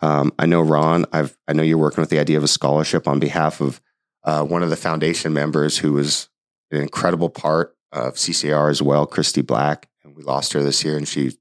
Um, 0.00 0.32
I 0.38 0.46
know 0.46 0.62
Ron. 0.62 1.06
I've 1.12 1.36
I 1.48 1.52
know 1.52 1.62
you're 1.62 1.78
working 1.78 2.02
with 2.02 2.10
the 2.10 2.18
idea 2.18 2.36
of 2.36 2.44
a 2.44 2.48
scholarship 2.48 3.08
on 3.08 3.18
behalf 3.18 3.60
of 3.60 3.80
uh, 4.24 4.44
one 4.44 4.62
of 4.62 4.70
the 4.70 4.76
foundation 4.76 5.32
members 5.32 5.78
who 5.78 5.92
was 5.92 6.28
an 6.70 6.80
incredible 6.80 7.30
part 7.30 7.76
of 7.92 8.14
CCR 8.14 8.70
as 8.70 8.80
well, 8.80 9.06
Christy 9.06 9.42
Black, 9.42 9.88
and 10.04 10.16
we 10.16 10.22
lost 10.22 10.52
her 10.52 10.62
this 10.62 10.84
year, 10.84 10.96
and 10.96 11.08
she 11.08 11.32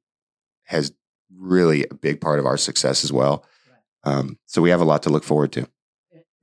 has 0.63 0.91
really 1.35 1.85
a 1.89 1.93
big 1.93 2.21
part 2.21 2.39
of 2.39 2.45
our 2.45 2.57
success 2.57 3.03
as 3.03 3.13
well. 3.13 3.45
Um, 4.03 4.39
so 4.45 4.61
we 4.61 4.69
have 4.69 4.81
a 4.81 4.85
lot 4.85 5.03
to 5.03 5.09
look 5.09 5.23
forward 5.23 5.51
to. 5.53 5.67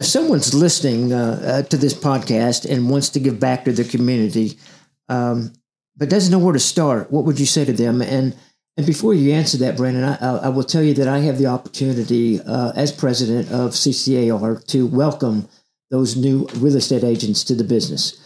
Someone's 0.01 0.53
listening 0.53 1.13
uh, 1.13 1.41
uh, 1.43 1.63
to 1.69 1.77
this 1.77 1.95
podcast 1.95 2.71
and 2.71 2.91
wants 2.91 3.09
to 3.11 3.21
give 3.21 3.41
back 3.41 3.65
to 3.65 3.73
the 3.73 3.85
community, 3.85 4.59
um, 5.09 5.53
but 5.97 6.11
doesn't 6.11 6.31
know 6.31 6.39
where 6.39 6.53
to 6.53 6.59
start, 6.59 7.11
what 7.11 7.25
would 7.25 7.41
you 7.41 7.47
say 7.47 7.65
to 7.65 7.73
them? 7.73 8.03
And 8.03 8.37
and 8.77 8.87
before 8.87 9.15
you 9.15 9.33
answer 9.33 9.57
that, 9.59 9.79
Brandon, 9.79 10.05
I, 10.05 10.37
I 10.37 10.49
will 10.51 10.65
tell 10.65 10.83
you 10.83 10.93
that 10.95 11.09
I 11.09 11.21
have 11.21 11.39
the 11.39 11.47
opportunity 11.47 12.41
uh, 12.43 12.73
as 12.77 12.93
president 12.93 13.51
of 13.51 13.71
CCAR 13.71 14.67
to 14.67 14.87
welcome 14.87 15.49
those 15.91 16.15
new 16.15 16.47
real 16.57 16.77
estate 16.77 17.03
agents 17.03 17.43
to 17.45 17.55
the 17.55 17.65
business. 17.65 18.23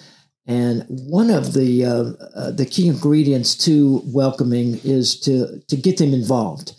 And 0.46 0.84
one 0.88 1.30
of 1.30 1.52
the 1.52 1.84
uh, 1.84 2.04
uh, 2.34 2.50
the 2.50 2.66
key 2.66 2.88
ingredients 2.88 3.54
to 3.66 4.02
welcoming 4.06 4.80
is 4.82 5.20
to 5.20 5.60
to 5.68 5.76
get 5.76 5.98
them 5.98 6.12
involved. 6.12 6.72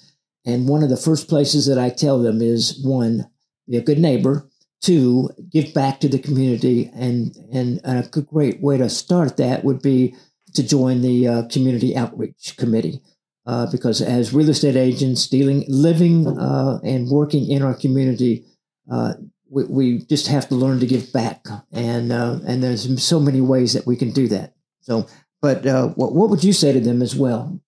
And 0.46 0.68
one 0.68 0.84
of 0.84 0.90
the 0.90 0.98
first 0.98 1.30
places 1.30 1.68
that 1.68 1.78
I 1.78 1.90
tell 1.92 2.22
them 2.22 2.42
is 2.42 2.82
one, 2.84 3.30
be 3.70 3.78
a 3.78 3.82
good 3.82 4.00
neighbor. 4.00 4.50
Two, 4.82 5.30
give 5.52 5.74
back 5.74 6.00
to 6.00 6.10
the 6.10 6.20
community. 6.20 6.90
And 6.94 7.36
and, 7.52 7.80
and 7.84 8.06
a 8.06 8.22
great 8.22 8.62
way 8.62 8.78
to 8.78 8.90
start 8.90 9.38
that 9.38 9.64
would 9.64 9.82
be 9.82 10.16
to 10.56 10.64
join 10.64 11.02
the 11.02 11.28
uh, 11.28 11.48
community 11.48 11.96
outreach 11.96 12.56
committee. 12.58 13.02
Uh, 13.46 13.70
because 13.72 14.02
as 14.02 14.34
real 14.34 14.50
estate 14.50 14.76
agents 14.76 15.28
dealing, 15.28 15.66
living, 15.68 16.28
uh, 16.28 16.80
and 16.84 17.10
working 17.10 17.50
in 17.50 17.64
our 17.64 17.74
community, 17.74 18.46
uh, 18.92 19.14
we, 19.50 19.64
we 19.66 19.98
just 20.06 20.28
have 20.28 20.48
to 20.48 20.56
learn 20.56 20.80
to 20.80 20.86
give 20.86 21.12
back, 21.12 21.46
and 21.72 22.12
uh, 22.12 22.40
and 22.48 22.64
there's 22.64 23.04
so 23.04 23.20
many 23.20 23.42
ways 23.42 23.74
that 23.74 23.88
we 23.88 23.96
can 23.96 24.12
do 24.12 24.28
that. 24.28 24.54
So, 24.82 25.08
but 25.42 25.66
uh, 25.66 25.90
what 25.90 26.14
what 26.14 26.30
would 26.30 26.44
you 26.44 26.54
say 26.54 26.72
to 26.72 26.80
them 26.80 27.02
as 27.02 27.16
well? 27.16 27.60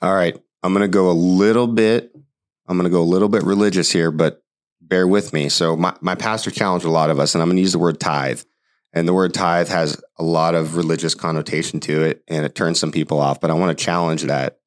All 0.00 0.14
right, 0.14 0.36
I'm 0.62 0.72
going 0.72 0.82
to 0.82 0.88
go 0.88 1.10
a 1.10 1.12
little 1.12 1.66
bit. 1.66 2.12
I'm 2.66 2.76
going 2.78 2.90
to 2.90 2.94
go 2.94 3.02
a 3.02 3.04
little 3.04 3.28
bit 3.28 3.42
religious 3.42 3.92
here, 3.92 4.10
but 4.10 4.41
bear 4.82 5.06
with 5.06 5.32
me. 5.32 5.48
So 5.48 5.76
my 5.76 5.94
my 6.00 6.14
pastor 6.14 6.50
challenged 6.50 6.86
a 6.86 6.90
lot 6.90 7.10
of 7.10 7.18
us, 7.18 7.34
and 7.34 7.42
I'm 7.42 7.48
going 7.48 7.56
to 7.56 7.62
use 7.62 7.72
the 7.72 7.78
word 7.78 8.00
tithe. 8.00 8.42
And 8.94 9.08
the 9.08 9.14
word 9.14 9.32
tithe 9.32 9.68
has 9.68 10.02
a 10.18 10.22
lot 10.22 10.54
of 10.54 10.76
religious 10.76 11.14
connotation 11.14 11.80
to 11.80 12.02
it, 12.02 12.22
and 12.28 12.44
it 12.44 12.54
turns 12.54 12.78
some 12.78 12.92
people 12.92 13.20
off. 13.20 13.40
But 13.40 13.50
I 13.50 13.54
want 13.54 13.76
to 13.76 13.84
challenge 13.84 14.22
that 14.24 14.58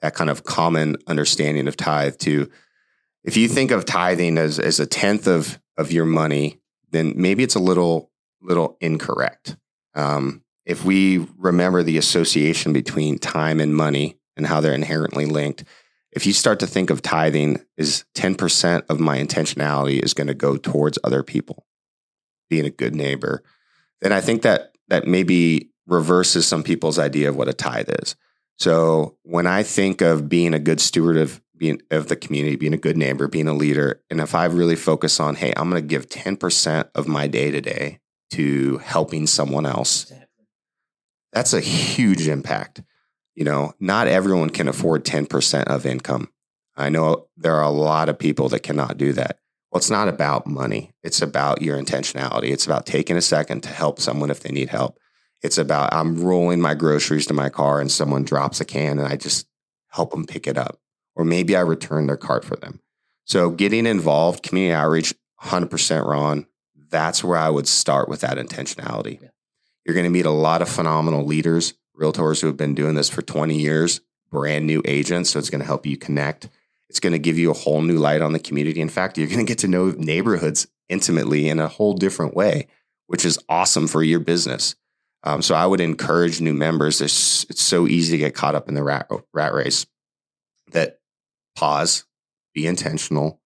that 0.00 0.14
kind 0.14 0.30
of 0.30 0.44
common 0.44 0.96
understanding 1.06 1.68
of 1.68 1.76
tithe 1.76 2.16
to 2.18 2.50
if 3.24 3.36
you 3.36 3.48
think 3.48 3.70
of 3.70 3.84
tithing 3.84 4.38
as 4.38 4.58
as 4.58 4.80
a 4.80 4.86
tenth 4.86 5.26
of 5.26 5.60
of 5.76 5.92
your 5.92 6.06
money, 6.06 6.60
then 6.90 7.12
maybe 7.16 7.42
it's 7.42 7.54
a 7.54 7.60
little 7.60 8.10
little 8.40 8.78
incorrect. 8.80 9.56
Um, 9.94 10.42
if 10.64 10.84
we 10.84 11.26
remember 11.36 11.82
the 11.82 11.98
association 11.98 12.72
between 12.72 13.18
time 13.18 13.60
and 13.60 13.74
money 13.74 14.18
and 14.36 14.46
how 14.46 14.60
they're 14.60 14.74
inherently 14.74 15.26
linked, 15.26 15.64
if 16.16 16.26
you 16.26 16.32
start 16.32 16.58
to 16.60 16.66
think 16.66 16.90
of 16.90 17.02
tithing 17.02 17.60
as 17.78 18.04
10% 18.14 18.82
of 18.88 18.98
my 18.98 19.18
intentionality 19.18 20.02
is 20.02 20.14
going 20.14 20.26
to 20.26 20.34
go 20.34 20.56
towards 20.56 20.98
other 21.04 21.22
people, 21.22 21.66
being 22.50 22.64
a 22.64 22.70
good 22.70 22.94
neighbor, 22.94 23.44
then 24.00 24.12
I 24.12 24.20
think 24.20 24.42
that 24.42 24.72
that 24.88 25.06
maybe 25.06 25.70
reverses 25.86 26.46
some 26.46 26.62
people's 26.62 26.98
idea 26.98 27.28
of 27.28 27.36
what 27.36 27.48
a 27.48 27.52
tithe 27.52 27.90
is. 28.02 28.16
So 28.58 29.16
when 29.22 29.46
I 29.46 29.62
think 29.62 30.00
of 30.00 30.28
being 30.28 30.54
a 30.54 30.58
good 30.58 30.80
steward 30.80 31.16
of 31.16 31.40
being 31.56 31.80
of 31.90 32.08
the 32.08 32.16
community, 32.16 32.56
being 32.56 32.74
a 32.74 32.78
good 32.78 32.96
neighbor, 32.96 33.28
being 33.28 33.48
a 33.48 33.54
leader. 33.54 34.02
And 34.10 34.20
if 34.20 34.34
I 34.34 34.44
really 34.46 34.76
focus 34.76 35.20
on, 35.20 35.36
hey, 35.36 35.52
I'm 35.56 35.70
going 35.70 35.82
to 35.82 35.86
give 35.86 36.08
10% 36.08 36.90
of 36.94 37.08
my 37.08 37.26
day 37.26 37.50
to 37.50 37.60
day 37.60 38.00
to 38.32 38.78
helping 38.78 39.26
someone 39.26 39.66
else, 39.66 40.12
that's 41.32 41.52
a 41.52 41.60
huge 41.60 42.28
impact. 42.28 42.82
You 43.36 43.44
know, 43.44 43.74
not 43.78 44.08
everyone 44.08 44.50
can 44.50 44.66
afford 44.66 45.04
10% 45.04 45.64
of 45.64 45.86
income. 45.86 46.30
I 46.76 46.88
know 46.88 47.28
there 47.36 47.54
are 47.54 47.62
a 47.62 47.70
lot 47.70 48.08
of 48.08 48.18
people 48.18 48.48
that 48.48 48.64
cannot 48.64 48.98
do 48.98 49.12
that. 49.12 49.38
Well, 49.70 49.78
it's 49.78 49.90
not 49.90 50.08
about 50.08 50.46
money. 50.46 50.92
It's 51.02 51.22
about 51.22 51.62
your 51.62 51.78
intentionality. 51.78 52.50
It's 52.50 52.66
about 52.66 52.86
taking 52.86 53.16
a 53.16 53.22
second 53.22 53.62
to 53.62 53.68
help 53.68 54.00
someone 54.00 54.30
if 54.30 54.40
they 54.40 54.50
need 54.50 54.70
help. 54.70 54.98
It's 55.42 55.58
about 55.58 55.92
I'm 55.92 56.20
rolling 56.20 56.60
my 56.60 56.74
groceries 56.74 57.26
to 57.26 57.34
my 57.34 57.50
car 57.50 57.80
and 57.80 57.92
someone 57.92 58.24
drops 58.24 58.60
a 58.60 58.64
can 58.64 58.98
and 58.98 59.06
I 59.06 59.16
just 59.16 59.46
help 59.88 60.10
them 60.10 60.26
pick 60.26 60.46
it 60.46 60.58
up 60.58 60.80
or 61.14 61.24
maybe 61.24 61.56
I 61.56 61.60
return 61.60 62.06
their 62.06 62.16
cart 62.16 62.44
for 62.44 62.56
them. 62.56 62.80
So 63.24 63.50
getting 63.50 63.86
involved, 63.86 64.42
community 64.42 64.74
outreach, 64.74 65.14
100% 65.42 66.06
Ron, 66.06 66.46
that's 66.88 67.24
where 67.24 67.38
I 67.38 67.50
would 67.50 67.66
start 67.66 68.08
with 68.08 68.20
that 68.20 68.38
intentionality. 68.38 69.20
Yeah. 69.20 69.28
You're 69.84 69.94
going 69.94 70.04
to 70.04 70.10
meet 70.10 70.26
a 70.26 70.30
lot 70.30 70.62
of 70.62 70.68
phenomenal 70.68 71.24
leaders, 71.24 71.74
realtors 71.98 72.40
who 72.40 72.46
have 72.46 72.56
been 72.56 72.74
doing 72.74 72.94
this 72.94 73.08
for 73.08 73.22
20 73.22 73.58
years, 73.58 74.00
brand 74.30 74.66
new 74.66 74.82
agents. 74.84 75.30
So 75.30 75.38
it's 75.38 75.50
going 75.50 75.60
to 75.60 75.66
help 75.66 75.86
you 75.86 75.96
connect. 75.96 76.48
It's 76.88 77.00
going 77.00 77.12
to 77.12 77.18
give 77.18 77.38
you 77.38 77.50
a 77.50 77.54
whole 77.54 77.82
new 77.82 77.98
light 77.98 78.22
on 78.22 78.32
the 78.32 78.38
community. 78.38 78.80
In 78.80 78.88
fact, 78.88 79.18
you're 79.18 79.26
going 79.26 79.38
to 79.38 79.44
get 79.44 79.58
to 79.58 79.68
know 79.68 79.90
neighborhoods 79.90 80.68
intimately 80.88 81.48
in 81.48 81.58
a 81.58 81.68
whole 81.68 81.94
different 81.94 82.34
way, 82.34 82.68
which 83.06 83.24
is 83.24 83.38
awesome 83.48 83.88
for 83.88 84.02
your 84.02 84.20
business. 84.20 84.76
Um, 85.24 85.42
so 85.42 85.54
I 85.54 85.66
would 85.66 85.80
encourage 85.80 86.40
new 86.40 86.54
members. 86.54 87.00
It's, 87.00 87.44
it's 87.50 87.62
so 87.62 87.88
easy 87.88 88.12
to 88.12 88.18
get 88.18 88.34
caught 88.34 88.54
up 88.54 88.68
in 88.68 88.74
the 88.74 88.84
rat, 88.84 89.10
rat 89.32 89.52
race 89.52 89.86
that 90.72 91.00
pause, 91.56 92.04
be 92.54 92.66
intentional. 92.66 93.40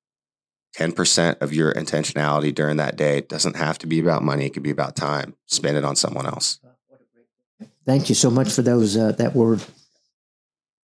10% 0.76 1.40
of 1.40 1.52
your 1.52 1.72
intentionality 1.72 2.54
during 2.54 2.76
that 2.76 2.96
day 2.96 3.22
doesn't 3.22 3.56
have 3.56 3.78
to 3.78 3.86
be 3.86 3.98
about 3.98 4.22
money. 4.22 4.46
It 4.46 4.50
could 4.50 4.62
be 4.62 4.70
about 4.70 4.94
time. 4.94 5.34
Spend 5.46 5.76
it 5.76 5.84
on 5.84 5.96
someone 5.96 6.26
else. 6.26 6.60
Thank 7.90 8.08
you 8.08 8.14
so 8.14 8.30
much 8.30 8.52
for 8.52 8.62
those, 8.62 8.96
uh, 8.96 9.10
that 9.18 9.34
word. 9.34 9.64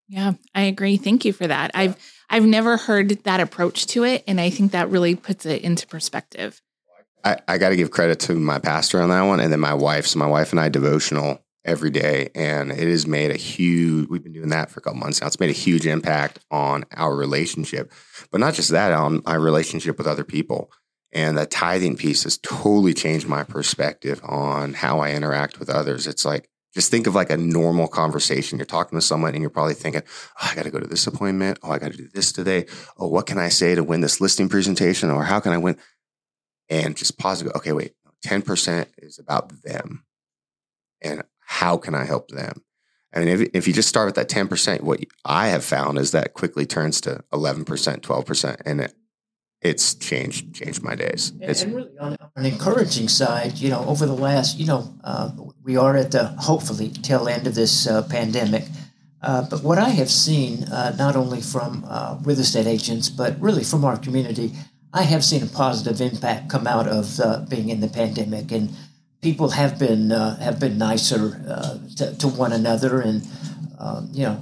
Yeah, 0.07 0.33
I 0.55 0.61
agree. 0.61 0.97
Thank 0.97 1.23
you 1.23 1.33
for 1.33 1.45
that. 1.45 1.69
I've, 1.75 1.95
I've 2.31 2.45
never 2.45 2.77
heard 2.77 3.09
that 3.25 3.39
approach 3.39 3.85
to 3.89 4.03
it. 4.03 4.23
And 4.27 4.41
I 4.41 4.49
think 4.49 4.71
that 4.71 4.89
really 4.89 5.13
puts 5.13 5.45
it 5.45 5.61
into 5.61 5.85
perspective. 5.85 6.59
I, 7.23 7.37
I 7.47 7.59
got 7.59 7.69
to 7.69 7.75
give 7.75 7.91
credit 7.91 8.19
to 8.21 8.33
my 8.33 8.57
pastor 8.57 9.03
on 9.03 9.09
that 9.09 9.21
one. 9.21 9.39
And 9.39 9.51
then 9.51 9.59
my 9.59 9.75
wife. 9.75 10.07
So 10.07 10.17
my 10.17 10.25
wife 10.25 10.49
and 10.49 10.59
I 10.59 10.69
devotional 10.69 11.45
every 11.63 11.91
day. 11.91 12.29
And 12.33 12.71
it 12.71 12.87
has 12.87 13.05
made 13.05 13.29
a 13.29 13.37
huge, 13.37 14.09
we've 14.09 14.23
been 14.23 14.33
doing 14.33 14.49
that 14.49 14.71
for 14.71 14.79
a 14.79 14.81
couple 14.81 14.99
months 14.99 15.21
now. 15.21 15.27
It's 15.27 15.39
made 15.39 15.51
a 15.51 15.53
huge 15.53 15.85
impact 15.85 16.39
on 16.49 16.85
our 16.91 17.15
relationship, 17.15 17.91
but 18.31 18.39
not 18.39 18.55
just 18.55 18.71
that, 18.71 18.91
on 18.93 19.21
my 19.27 19.35
relationship 19.35 19.99
with 19.99 20.07
other 20.07 20.23
people. 20.23 20.71
And 21.11 21.37
the 21.37 21.45
tithing 21.45 21.97
piece 21.97 22.23
has 22.23 22.39
totally 22.39 22.95
changed 22.95 23.27
my 23.27 23.43
perspective 23.43 24.21
on 24.23 24.73
how 24.73 25.01
I 25.01 25.11
interact 25.11 25.59
with 25.59 25.69
others. 25.69 26.07
It's 26.07 26.25
like, 26.25 26.49
just 26.75 26.91
think 26.91 27.07
of 27.07 27.15
like 27.15 27.29
a 27.29 27.37
normal 27.37 27.87
conversation. 27.87 28.59
You're 28.59 28.65
talking 28.65 28.97
to 28.97 29.01
someone 29.01 29.33
and 29.33 29.41
you're 29.41 29.49
probably 29.49 29.73
thinking, 29.73 30.03
oh, 30.41 30.49
I 30.51 30.55
got 30.55 30.65
to 30.65 30.69
go 30.69 30.79
to 30.79 30.87
this 30.87 31.07
appointment. 31.07 31.57
Oh, 31.63 31.71
I 31.71 31.79
got 31.79 31.91
to 31.91 31.97
do 31.97 32.09
this 32.13 32.33
today. 32.33 32.65
Oh, 32.97 33.07
what 33.07 33.25
can 33.25 33.37
I 33.37 33.47
say 33.47 33.75
to 33.75 33.83
win 33.83 34.01
this 34.01 34.19
listing 34.19 34.49
presentation? 34.49 35.09
Or 35.09 35.23
how 35.23 35.39
can 35.39 35.53
I 35.53 35.57
win? 35.57 35.77
And 36.69 36.97
just 36.97 37.17
pause 37.17 37.41
and 37.41 37.49
go, 37.49 37.57
okay, 37.57 37.71
wait, 37.71 37.93
10% 38.25 38.87
is 38.97 39.17
about 39.17 39.63
them. 39.63 40.03
And 41.01 41.23
how 41.39 41.77
can 41.77 41.95
I 41.95 42.03
help 42.03 42.27
them? 42.27 42.61
I 43.13 43.19
mean, 43.19 43.29
if, 43.29 43.49
if 43.53 43.67
you 43.67 43.73
just 43.73 43.87
start 43.87 44.07
with 44.07 44.15
that 44.15 44.27
10%, 44.27 44.81
what 44.81 44.99
I 45.23 45.47
have 45.47 45.63
found 45.63 45.97
is 45.97 46.11
that 46.11 46.33
quickly 46.33 46.65
turns 46.65 46.99
to 47.01 47.23
11%, 47.31 47.63
12%. 47.63 48.61
And 48.65 48.81
it, 48.81 48.93
it's 49.65 49.95
changed 49.95 50.53
changed 50.53 50.83
my 50.83 50.95
days. 50.95 51.33
It's, 51.41 51.63
and 51.63 51.75
really 51.75 51.97
on 51.99 52.17
an 52.35 52.45
encouraging 52.45 53.07
side, 53.07 53.57
you 53.57 53.69
know, 53.69 53.83
over 53.85 54.05
the 54.05 54.13
last, 54.13 54.59
you 54.59 54.67
know, 54.67 54.93
uh, 55.03 55.31
we 55.63 55.75
are 55.75 55.95
at 55.97 56.11
the 56.11 56.25
hopefully 56.49 56.89
tail 56.89 57.27
end 57.27 57.47
of 57.47 57.55
this 57.55 57.87
uh, 57.87 58.03
pandemic. 58.03 58.63
Uh, 59.21 59.41
but 59.49 59.63
what 59.63 59.79
I 59.79 59.89
have 59.89 60.11
seen, 60.11 60.65
uh, 60.65 60.95
not 60.99 61.15
only 61.15 61.41
from 61.41 61.83
uh, 61.87 62.19
real 62.21 62.39
estate 62.39 62.67
agents, 62.67 63.09
but 63.09 63.41
really 63.41 63.63
from 63.63 63.83
our 63.83 63.97
community, 63.97 64.51
I 64.93 65.01
have 65.01 65.25
seen 65.25 65.41
a 65.41 65.47
positive 65.47 65.99
impact 65.99 66.49
come 66.49 66.67
out 66.67 66.87
of 66.87 67.19
uh, 67.19 67.39
being 67.49 67.69
in 67.69 67.79
the 67.79 67.87
pandemic, 67.87 68.51
and 68.51 68.69
people 69.21 69.49
have 69.49 69.79
been 69.79 70.11
uh, 70.11 70.39
have 70.39 70.59
been 70.59 70.77
nicer 70.77 71.41
uh, 71.49 71.79
to, 71.97 72.15
to, 72.17 72.27
one 72.27 72.53
another, 72.53 73.01
and 73.01 73.27
um, 73.79 74.09
you 74.13 74.23
know, 74.23 74.37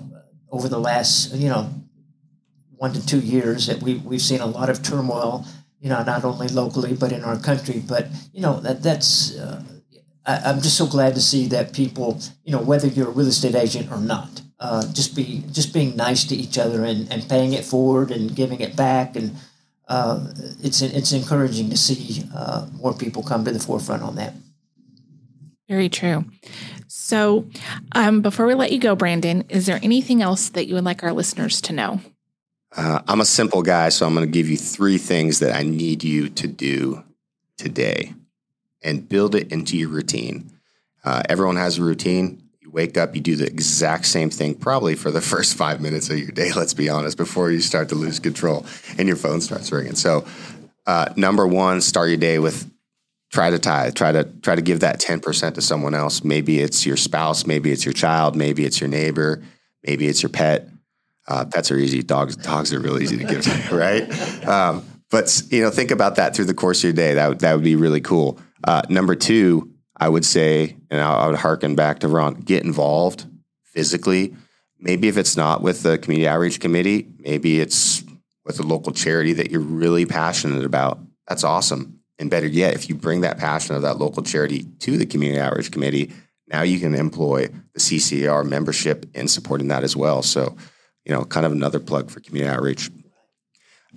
over 0.52 0.68
the 0.68 0.80
last 0.80 1.34
you 1.34 1.48
know 1.48 1.70
one 2.84 2.92
to 2.92 3.06
two 3.06 3.22
years, 3.22 3.68
that 3.68 3.82
we 3.82 3.96
we've 4.10 4.22
seen 4.22 4.42
a 4.42 4.52
lot 4.60 4.70
of 4.70 4.84
turmoil. 4.84 5.46
You 5.80 5.90
know, 5.90 6.04
not 6.04 6.24
only 6.24 6.50
locally 6.50 6.94
but 6.94 7.12
in 7.12 7.24
our 7.24 7.40
country. 7.40 7.82
But 7.94 8.08
you 8.34 8.42
know 8.42 8.60
that 8.60 8.84
that's 8.84 9.38
uh, 9.38 9.64
I, 10.26 10.52
am 10.52 10.62
just 10.62 10.78
so 10.78 10.86
glad 10.86 11.16
to 11.16 11.22
see 11.22 11.48
that 11.48 11.74
people, 11.74 12.20
you 12.44 12.52
know, 12.52 12.62
whether 12.62 12.88
you're 12.88 13.08
a 13.08 13.18
real 13.20 13.28
estate 13.28 13.56
agent 13.56 13.90
or 13.90 14.00
not, 14.00 14.42
uh, 14.60 14.86
just 14.92 15.16
be 15.16 15.44
just 15.52 15.74
being 15.74 15.96
nice 15.96 16.26
to 16.26 16.36
each 16.36 16.58
other 16.58 16.84
and, 16.84 17.12
and 17.12 17.28
paying 17.30 17.54
it 17.54 17.64
forward 17.64 18.12
and 18.12 18.36
giving 18.36 18.60
it 18.60 18.76
back, 18.76 19.16
and 19.16 19.32
uh, 19.88 20.20
it's 20.62 20.82
it's 20.82 21.14
encouraging 21.14 21.70
to 21.70 21.78
see 21.78 22.24
uh, 22.36 22.68
more 22.82 22.94
people 22.94 23.24
come 23.24 23.46
to 23.46 23.52
the 23.52 23.60
forefront 23.60 24.04
on 24.04 24.16
that. 24.16 24.34
Very 25.70 25.88
true. 25.88 26.26
So, 26.88 27.48
um, 27.94 28.22
before 28.22 28.46
we 28.46 28.56
let 28.56 28.74
you 28.74 28.80
go, 28.80 28.94
Brandon, 28.96 29.46
is 29.48 29.66
there 29.66 29.80
anything 29.82 30.22
else 30.22 30.50
that 30.50 30.68
you 30.68 30.76
would 30.76 30.84
like 30.84 31.02
our 31.04 31.14
listeners 31.14 31.62
to 31.62 31.74
know? 31.74 32.02
Uh, 32.76 33.00
I'm 33.08 33.22
a 33.22 33.26
simple 33.26 33.62
guy, 33.62 33.90
so 33.90 34.06
I'm 34.06 34.16
going 34.16 34.26
to 34.26 34.32
give 34.32 34.50
you 34.50 34.58
three 34.58 34.98
things 34.98 35.40
that 35.40 35.56
I 35.56 35.64
need 35.64 36.04
you 36.04 36.30
to 36.30 36.48
do 36.48 37.04
today 37.58 38.14
and 38.82 39.08
build 39.08 39.36
it 39.36 39.52
into 39.52 39.78
your 39.78 39.90
routine. 39.90 40.52
Uh, 41.04 41.22
everyone 41.30 41.56
has 41.56 41.78
a 41.78 41.84
routine. 41.84 42.42
You 42.62 42.72
wake 42.72 42.98
up, 42.98 43.16
you 43.16 43.22
do 43.22 43.36
the 43.36 43.46
exact 43.46 44.06
same 44.06 44.30
thing, 44.30 44.56
probably 44.56 44.96
for 44.96 45.12
the 45.12 45.22
first 45.34 45.56
five 45.56 45.82
minutes 45.82 46.10
of 46.10 46.18
your 46.18 46.32
day, 46.32 46.52
let's 46.54 46.74
be 46.74 46.90
honest, 46.90 47.18
before 47.18 47.52
you 47.52 47.60
start 47.60 47.90
to 47.90 47.96
lose 47.96 48.20
control 48.20 48.66
and 48.98 49.08
your 49.08 49.18
phone 49.18 49.42
starts 49.42 49.72
ringing. 49.72 49.96
So, 49.96 50.26
uh, 50.86 51.14
number 51.16 51.48
one, 51.48 51.80
start 51.80 52.10
your 52.10 52.18
day 52.18 52.40
with 52.40 52.70
try 53.32 53.50
to 53.50 53.58
tithe 53.58 53.96
try 53.96 54.12
to 54.12 54.26
try 54.44 54.54
to 54.54 54.62
give 54.62 54.82
that 54.82 55.02
10% 55.02 55.56
to 55.56 55.62
someone 55.62 55.96
else 55.96 56.24
maybe 56.24 56.60
it's 56.60 56.86
your 56.86 56.96
spouse 56.96 57.48
maybe 57.48 57.72
it's 57.72 57.84
your 57.84 57.94
child 57.94 58.36
maybe 58.36 58.64
it's 58.64 58.80
your 58.80 58.88
neighbor 58.88 59.42
maybe 59.84 60.08
it's 60.08 60.22
your 60.22 60.30
pet 60.30 60.70
uh, 61.28 61.46
pets 61.46 61.72
are 61.72 61.78
easy 61.78 62.04
dogs 62.04 62.36
dogs 62.36 62.74
are 62.74 62.80
really 62.80 63.04
easy 63.04 63.18
to 63.18 63.24
give 63.24 63.72
right 63.72 64.10
um, 64.48 64.86
but 65.10 65.42
you 65.50 65.62
know 65.62 65.70
think 65.70 65.92
about 65.92 66.16
that 66.16 66.36
through 66.36 66.46
the 66.46 66.54
course 66.54 66.80
of 66.80 66.84
your 66.86 66.94
day 66.94 67.14
that, 67.14 67.40
that 67.40 67.54
would 67.54 67.64
be 67.64 67.76
really 67.76 68.02
cool 68.02 68.40
uh, 68.64 68.82
number 68.90 69.16
two, 69.16 69.72
I 69.98 70.10
would 70.10 70.26
say, 70.26 70.78
and 70.90 71.02
I, 71.02 71.28
would 71.28 71.38
harken 71.38 71.76
back 71.76 72.00
to 72.00 72.08
Ron, 72.08 72.36
get 72.36 72.64
involved 72.64 73.26
physically. 73.64 74.36
Maybe 74.80 75.08
if 75.08 75.18
it's 75.18 75.38
not 75.38 75.62
with 75.62 75.84
the 75.84 75.98
community 75.98 76.28
outreach 76.28 76.60
committee, 76.60 77.08
maybe 77.20 77.60
it's 77.60 78.04
with 78.46 78.60
a 78.60 78.64
local 78.64 78.92
charity 78.92 79.34
that 79.34 79.52
you're 79.52 79.62
really 79.62 80.06
passionate 80.06 80.66
about. 80.66 81.00
That's 81.28 81.44
awesome. 81.44 82.00
And 82.20 82.30
better 82.30 82.48
yet, 82.48 82.74
if 82.74 82.90
you 82.90 82.96
bring 82.96 83.22
that 83.22 83.38
passion 83.38 83.76
of 83.76 83.82
that 83.82 83.98
local 83.98 84.24
charity 84.24 84.64
to 84.80 84.98
the 84.98 85.06
community 85.06 85.42
outreach 85.42 85.72
committee, 85.72 86.12
now 86.48 86.62
you 86.62 86.80
can 86.80 86.94
employ 86.94 87.48
the 87.74 87.80
CCR 87.80 88.46
membership 88.46 89.06
in 89.14 89.28
supporting 89.28 89.70
that 89.70 89.84
as 89.84 89.96
well. 89.96 90.22
So, 90.22 90.56
you 91.06 91.14
know, 91.14 91.24
kind 91.26 91.46
of 91.46 91.52
another 91.52 91.80
plug 91.80 92.10
for 92.10 92.20
community 92.20 92.54
outreach. 92.54 92.90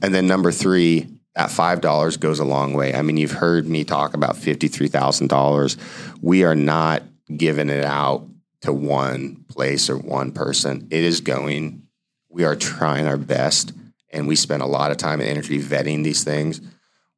And 0.03 0.15
then 0.15 0.27
number 0.27 0.53
three, 0.53 1.09
that 1.35 1.51
$5 1.51 2.21
goes 2.21 2.39
a 2.39 2.45
long 2.45 2.73
way. 2.73 2.95
I 2.95 3.03
mean, 3.03 3.17
you've 3.17 3.33
heard 3.33 3.67
me 3.67 3.85
talk 3.85 4.15
about 4.15 4.37
$53,000. 4.37 6.17
We 6.23 6.45
are 6.45 6.55
not 6.55 7.03
giving 7.35 7.69
it 7.69 7.85
out 7.85 8.27
to 8.63 8.73
one 8.73 9.45
place 9.49 9.91
or 9.91 9.99
one 9.99 10.33
person. 10.33 10.89
It 10.91 11.05
is 11.05 11.21
going, 11.21 11.83
we 12.29 12.45
are 12.45 12.57
trying 12.57 13.07
our 13.07 13.17
best 13.17 13.73
and 14.13 14.27
we 14.27 14.37
spend 14.37 14.63
a 14.63 14.67
lot 14.67 14.91
of 14.91 14.97
time 14.97 15.21
and 15.21 15.29
energy 15.29 15.61
vetting 15.61 16.03
these 16.03 16.25
things. 16.25 16.61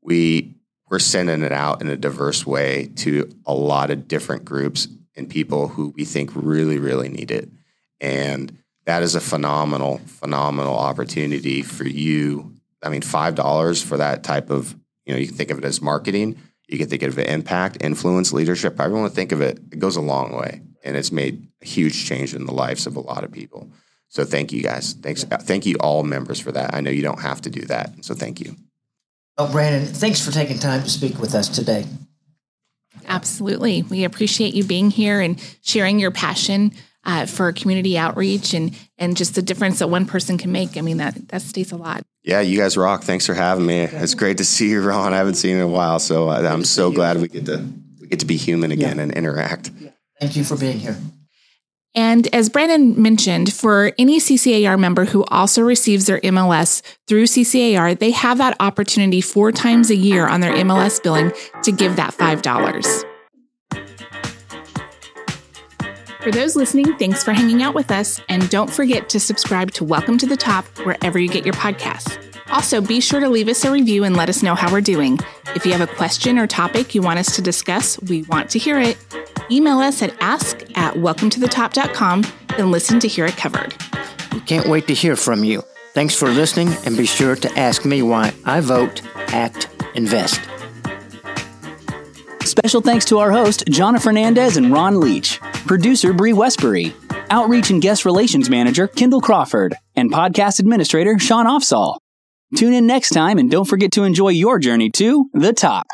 We 0.03 0.55
we're 0.91 0.99
sending 0.99 1.43
it 1.43 1.53
out 1.53 1.83
in 1.83 1.89
a 1.89 1.97
diverse 1.97 2.47
way 2.47 2.91
to 2.97 3.31
a 3.47 3.53
lot 3.53 3.91
of 3.91 4.09
different 4.09 4.45
groups 4.45 4.89
and 5.17 5.29
people 5.29 5.69
who 5.69 5.93
we 5.97 6.05
think 6.05 6.31
really, 6.35 6.79
really 6.79 7.09
need 7.09 7.31
it. 7.31 7.51
And 8.01 8.57
that 8.89 9.03
is 9.03 9.15
a 9.15 9.21
phenomenal, 9.21 9.99
phenomenal 10.07 10.77
opportunity 10.77 11.63
for 11.63 11.87
you 11.87 12.59
I 12.83 12.91
mean, 12.91 13.03
five 13.03 13.35
dollars 13.35 13.83
for 13.83 13.97
that 13.97 14.23
type 14.23 14.51
of 14.51 14.75
you 15.05 15.13
know 15.13 15.19
you 15.19 15.27
can 15.27 15.37
think 15.37 15.51
of 15.51 15.59
it 15.59 15.65
as 15.65 15.81
marketing. 15.81 16.39
You 16.69 16.79
can 16.79 16.89
think 16.89 17.03
of 17.03 17.19
it 17.19 17.29
impact, 17.29 17.79
influence, 17.81 18.33
leadership. 18.33 18.79
I 18.79 18.89
want 18.89 19.11
to 19.11 19.15
think 19.15 19.33
of 19.33 19.41
it. 19.41 19.59
It 19.73 19.79
goes 19.79 19.97
a 19.97 20.01
long 20.01 20.37
way, 20.37 20.61
and 20.85 20.97
it's 20.97 21.11
made 21.11 21.49
a 21.63 21.67
huge 21.67 22.05
change 22.07 22.35
in 22.35 22.45
the 22.45 22.53
lives 22.53 22.87
of 22.87 22.97
a 22.97 23.01
lot 23.01 23.25
of 23.25 23.33
people. 23.33 23.71
So 24.09 24.25
thank 24.25 24.53
you 24.53 24.63
guys. 24.63 24.95
Thanks. 24.95 25.25
Thank 25.25 25.67
you 25.67 25.77
all 25.81 26.03
members 26.03 26.41
for 26.41 26.53
that. 26.53 26.75
I 26.75 26.81
know 26.81 26.91
you 26.91 27.03
don't 27.03 27.21
have 27.21 27.41
to 27.43 27.51
do 27.51 27.63
that, 27.63 28.05
so 28.05 28.15
thank 28.15 28.41
you. 28.41 28.55
Oh, 29.39 29.51
Brandon, 29.51 29.87
thanks 29.87 30.25
for 30.25 30.33
taking 30.33 30.59
time 30.59 30.83
to 30.83 30.91
speak 30.91 31.19
with 31.19 31.35
us 31.35 31.49
today. 31.49 31.87
Absolutely. 33.07 33.83
We 33.83 34.05
appreciate 34.05 34.55
you 34.55 34.65
being 34.65 34.91
here 34.91 35.21
and 35.21 35.41
sharing 35.63 35.99
your 35.99 36.11
passion 36.11 36.73
uh, 37.09 37.25
for 37.25 37.51
community 37.53 37.97
outreach 37.97 38.53
and 38.53 38.77
and 38.99 39.17
just 39.17 39.35
the 39.35 39.43
difference 39.43 39.79
that 39.79 39.89
one 39.89 40.05
person 40.05 40.39
can 40.39 40.53
make. 40.53 40.77
I 40.77 40.83
mean 40.83 40.99
that 40.99 41.29
that 41.29 41.43
stays 41.43 41.73
a 41.73 41.77
lot. 41.77 42.03
Yeah, 42.23 42.41
you 42.41 42.59
guys 42.59 42.77
rock. 42.77 43.03
Thanks 43.03 43.27
for 43.27 43.35
having 43.35 43.65
me. 43.65 43.81
It's 43.81 44.15
great 44.15 44.37
to 44.39 44.45
see 44.45 44.69
you, 44.71 44.83
Ron. 44.83 45.15
I 45.15 45.17
haven't 45.17 45.35
seen 45.35 45.53
you 45.53 45.57
in 45.57 45.63
a 45.63 45.69
while, 45.69 45.99
so 45.99 46.29
uh, 46.29 46.43
I'm 46.43 46.65
so 46.65 46.93
glad 46.93 47.21
we 47.21 47.29
get 47.29 47.47
to 47.47 47.67
we 48.01 48.09
get 48.09 48.21
to 48.21 48.27
be 48.27 48.37
human 48.37 48.71
again 48.71 48.99
yeah. 48.99 49.05
and 49.05 49.13
interact. 49.13 49.71
Thank 50.21 50.37
you 50.37 50.45
for 50.45 50.57
being 50.57 50.79
here. 50.79 50.99
And 51.95 52.33
as 52.35 52.51
Brandon 52.51 53.01
mentioned, 53.01 53.53
for 53.53 53.93
any 53.99 54.21
CCAR 54.21 54.79
member 54.79 55.07
who 55.07 55.25
also 55.25 55.63
receives 55.63 56.07
their 56.07 56.21
MLS 56.21 56.83
through 57.09 57.25
CCAR, 57.25 57.99
they 57.99 58.11
have 58.11 58.39
that 58.39 58.57
opportunity 58.61 59.21
four 59.23 59.51
times 59.51 59.91
a 59.91 59.97
year 59.97 60.29
on 60.29 60.41
their 60.41 60.55
MLS 60.57 61.03
billing 61.03 61.33
to 61.63 61.73
give 61.73 61.97
that 61.97 62.13
$5. 62.13 63.18
For 66.23 66.33
those 66.33 66.57
listening, 66.57 66.97
thanks 66.99 67.23
for 67.23 67.33
hanging 67.33 67.63
out 67.63 67.75
with 67.75 67.93
us. 67.93 68.21
And 68.29 68.51
don't 68.51 68.71
forget 68.71 69.09
to 69.11 69.21
subscribe 69.21 69.71
to 69.73 69.85
Welcome 69.85 70.19
to 70.19 70.27
the 70.27 70.37
Top 70.37 70.65
wherever 70.79 71.19
you 71.19 71.29
get 71.29 71.45
your 71.45 71.55
podcasts. 71.55 72.19
Also, 72.51 72.81
be 72.81 73.01
sure 73.01 73.21
to 73.21 73.29
leave 73.29 73.47
us 73.49 73.65
a 73.65 73.71
review 73.71 74.03
and 74.03 74.17
let 74.17 74.29
us 74.29 74.43
know 74.43 74.57
how 74.57 74.73
we're 74.73 74.81
doing. 74.81 75.19
If 75.55 75.65
you 75.65 75.73
have 75.73 75.81
a 75.81 75.95
question 75.95 76.39
or 76.39 76.47
topic 76.47 76.95
you 76.95 77.03
want 77.03 77.21
us 77.21 77.37
to 77.37 77.43
discuss, 77.43 78.01
we 78.03 78.23
want 78.23 78.51
to 78.51 78.59
hear 78.59 78.81
it. 78.81 78.99
Email 79.51 79.79
us 79.79 80.03
at 80.03 80.15
ask 80.21 80.63
at 80.77 80.95
welcometothetop.com 80.95 82.25
and 82.57 82.73
listen 82.73 82.99
to 83.01 83.09
hear 83.09 83.25
it 83.25 83.37
covered. 83.37 83.77
We 84.33 84.41
can't 84.41 84.67
wait 84.67 84.89
to 84.89 84.95
hear 84.95 85.15
from 85.15 85.45
you. 85.45 85.63
Thanks 85.95 86.15
for 86.15 86.29
listening, 86.29 86.69
and 86.85 86.97
be 86.97 87.07
sure 87.07 87.37
to 87.37 87.59
ask 87.59 87.85
me 87.85 88.03
why 88.03 88.33
I 88.45 88.61
vote 88.61 89.03
ACT 89.33 89.69
Invest. 89.95 90.41
Special 92.59 92.81
thanks 92.81 93.05
to 93.05 93.21
our 93.21 93.31
host, 93.31 93.67
Jonna 93.67 94.03
Fernandez 94.03 94.57
and 94.57 94.73
Ron 94.73 94.99
Leach, 94.99 95.39
producer 95.69 96.13
Bree 96.13 96.33
Westbury, 96.33 96.93
outreach 97.31 97.71
and 97.71 97.81
guest 97.81 98.05
relations 98.05 98.51
manager 98.51 98.89
Kendall 98.89 99.21
Crawford, 99.21 99.77
and 99.95 100.11
podcast 100.11 100.59
administrator 100.59 101.21
Sean 101.21 101.47
Offsall. 101.47 101.99
Tune 102.57 102.73
in 102.73 102.85
next 102.85 103.11
time 103.11 103.39
and 103.39 103.49
don't 103.49 103.65
forget 103.65 103.93
to 103.93 104.03
enjoy 104.03 104.31
your 104.31 104.59
journey 104.59 104.91
to 104.91 105.31
the 105.35 105.53
top. 105.53 105.87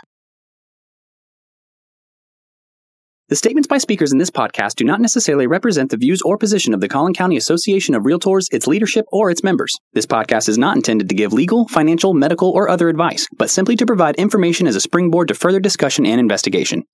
The 3.35 3.39
statements 3.39 3.67
by 3.67 3.79
speakers 3.79 4.13
in 4.13 4.19
this 4.19 4.31
podcast 4.31 4.77
do 4.77 4.85
not 4.85 5.01
necessarily 5.01 5.49
represent 5.49 5.91
the 5.91 5.97
views 5.97 6.23
or 6.23 6.39
position 6.39 6.73
of 6.73 6.81
the 6.81 6.87
Collin 6.87 7.15
County 7.15 7.37
Association 7.37 7.97
of 7.97 8.05
Realtors, 8.05 8.45
its 8.53 8.69
leadership, 8.69 9.07
or 9.11 9.29
its 9.29 9.43
members. 9.43 9.75
This 9.93 10.07
podcast 10.07 10.49
is 10.49 10.57
not 10.57 10.77
intended 10.77 11.09
to 11.09 11.17
give 11.17 11.33
legal, 11.33 11.67
financial, 11.67 12.15
medical, 12.15 12.51
or 12.51 12.69
other 12.69 12.89
advice, 12.89 13.27
but 13.37 13.51
simply 13.51 13.75
to 13.75 13.87
provide 13.87 14.15
information 14.15 14.69
as 14.69 14.77
a 14.77 14.81
springboard 14.81 15.27
to 15.27 15.35
further 15.35 15.59
discussion 15.59 16.07
and 16.07 16.21
investigation. 16.21 16.85